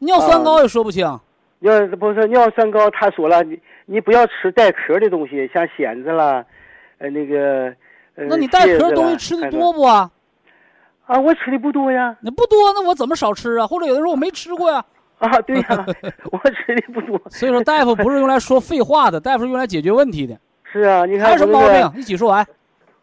[0.00, 1.18] 尿酸高也说不清。
[1.60, 3.58] 尿不是尿酸高，他说了，你
[3.92, 6.42] 你不要吃带壳的东西，像蚬子啦，
[6.96, 7.70] 呃，那个，
[8.14, 10.10] 那你带壳的东西吃的多不啊？
[11.04, 12.16] 啊，我吃的不多呀。
[12.22, 13.66] 那不多，那我怎么少吃啊？
[13.66, 14.82] 或者有的时候我没吃过呀。
[15.20, 15.86] 啊，对呀，
[16.32, 17.20] 我吃的不多。
[17.28, 20.38] 所以说，大夫不是用来说废话的，大夫是用来解决问题的。
[20.72, 22.00] 是啊，你看还有什么毛病？
[22.00, 22.42] 一起说完。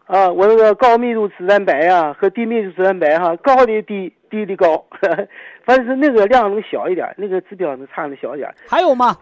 [0.08, 4.84] 啊，我那个高密度脂蛋白呀和低密度脂蛋白哈，高的低，低的高，
[5.64, 8.52] 反正是那个量能小一点，那个指标能差的小一点。
[8.68, 9.16] 还有吗？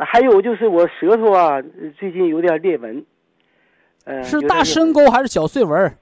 [0.00, 1.62] 还有就是我舌头啊，
[1.98, 3.04] 最近有点裂纹。
[4.04, 5.96] 呃，是大深沟还是小碎纹？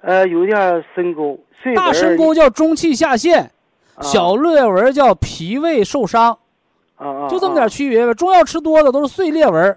[0.00, 1.38] 呃，有点深沟。
[1.74, 3.50] 大深沟叫中气下陷，
[4.00, 6.36] 小裂纹叫脾胃受伤。
[6.96, 7.28] 啊啊。
[7.28, 9.76] 就这么点区别呗，中药吃多了都是碎裂纹。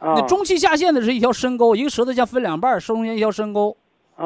[0.00, 3.74] 那中气下陷的是一条深沟，一个舌头像分两半，中间一条深沟，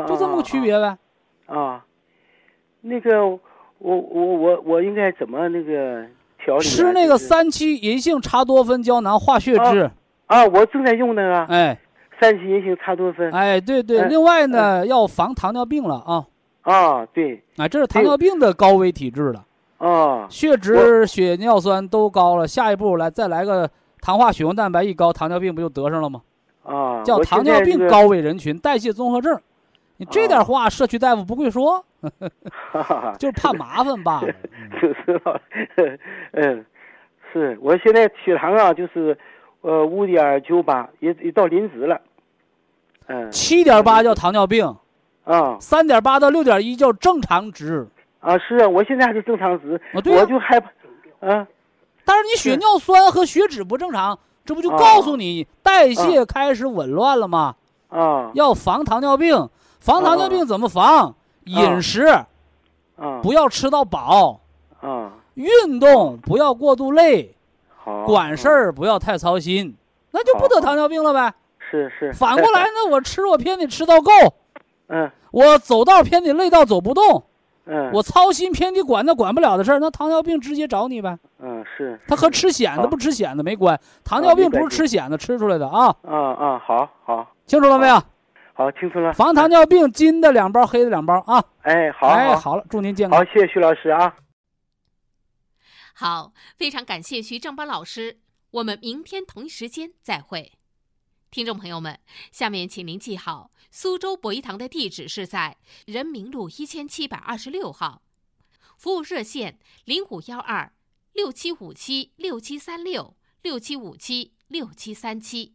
[0.06, 0.98] 就这么个区别呗。
[1.46, 1.84] 啊，
[2.80, 3.40] 那个我
[3.78, 6.04] 我我我应该怎么那个
[6.48, 6.64] 调理？
[6.64, 9.90] 吃那个三七银杏茶多酚胶囊化血脂。
[10.26, 11.44] 啊，我正在用那个。
[11.44, 11.78] 哎，
[12.18, 13.30] 三七银杏茶多酚。
[13.32, 16.24] 哎，对对，另外呢，要防糖尿病了啊。
[16.62, 17.42] 啊，对。
[17.58, 19.44] 啊，这是糖尿病的高危体质了。
[19.76, 20.26] 啊。
[20.30, 23.68] 血脂、血尿酸都高了，下一步来再来个。
[24.00, 26.22] 糖化血红蛋白一高，糖尿病不就得上了吗？
[26.62, 29.36] 啊，叫糖尿病高危人群代谢综合症。
[29.98, 31.84] 你这点话，社区大夫不会说，
[33.18, 34.28] 就是怕麻烦罢了。
[35.04, 35.38] 是吧？
[36.32, 36.64] 嗯，
[37.32, 39.18] 是我现在血糖啊，就是
[39.60, 42.00] 呃五点九八，也也到临值了。
[43.08, 44.72] 嗯，七点八叫糖尿病，
[45.24, 47.84] 啊，三点八到六点一叫正常值。
[48.20, 50.68] 啊，是啊，我现在还是正常值，我就害怕，
[51.26, 51.46] 啊。
[52.04, 57.56] 但是你血尿酸和血脂不正常，这不就告诉你代谢开始紊乱了吗？
[57.88, 59.48] 啊，要防糖尿病，
[59.80, 61.14] 防糖尿病怎么防？
[61.44, 62.02] 饮食，
[62.96, 64.40] 啊，不要吃到饱，
[64.82, 67.34] 啊，运动不要过度累，
[67.76, 69.74] 好，管事儿不要太操心，
[70.10, 71.32] 那就不得糖尿病了呗。
[71.58, 72.12] 是是。
[72.12, 74.10] 反过来呢，我吃我偏得吃到够，
[74.88, 77.24] 嗯，我走道偏得累到走不动。
[77.70, 81.18] 嗯，我操心偏得管那管不了的事儿，那糖尿病直接找你呗。
[81.38, 81.98] 嗯，是。
[82.08, 85.94] 他和吃蚬子不吃蚬子没关，糖尿病不是吃蚬子吃出来的啊。
[86.02, 88.02] 嗯嗯，好好，清楚了没有？
[88.58, 89.12] 好，清楚了。
[89.12, 91.38] 防糖尿病，金的两包，黑的两包啊。
[91.62, 93.16] 哎，好，哎，好了，祝您健康。
[93.16, 94.12] 好，谢谢徐老师啊。
[95.94, 98.18] 好，非常感谢徐正邦老师，
[98.50, 100.54] 我们明天同一时间再会。
[101.30, 102.00] 听众朋友们，
[102.32, 108.02] 下面请您记好，苏州博一堂的地址是在人民路一千七百二十六号，
[108.76, 110.72] 服务热线零五幺二
[111.12, 115.54] 六七五七六七三六六七五七六七三七，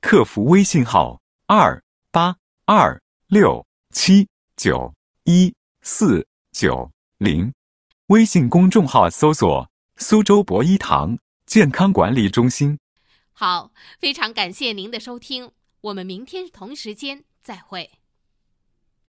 [0.00, 4.92] 客服微信号二八二六七九
[5.22, 7.52] 一四九零，
[8.06, 12.76] 微信公众号搜索苏州博一堂健康管理中心。
[13.32, 15.52] 好，非常感谢您的收听，
[15.82, 17.99] 我们明天同时间再会。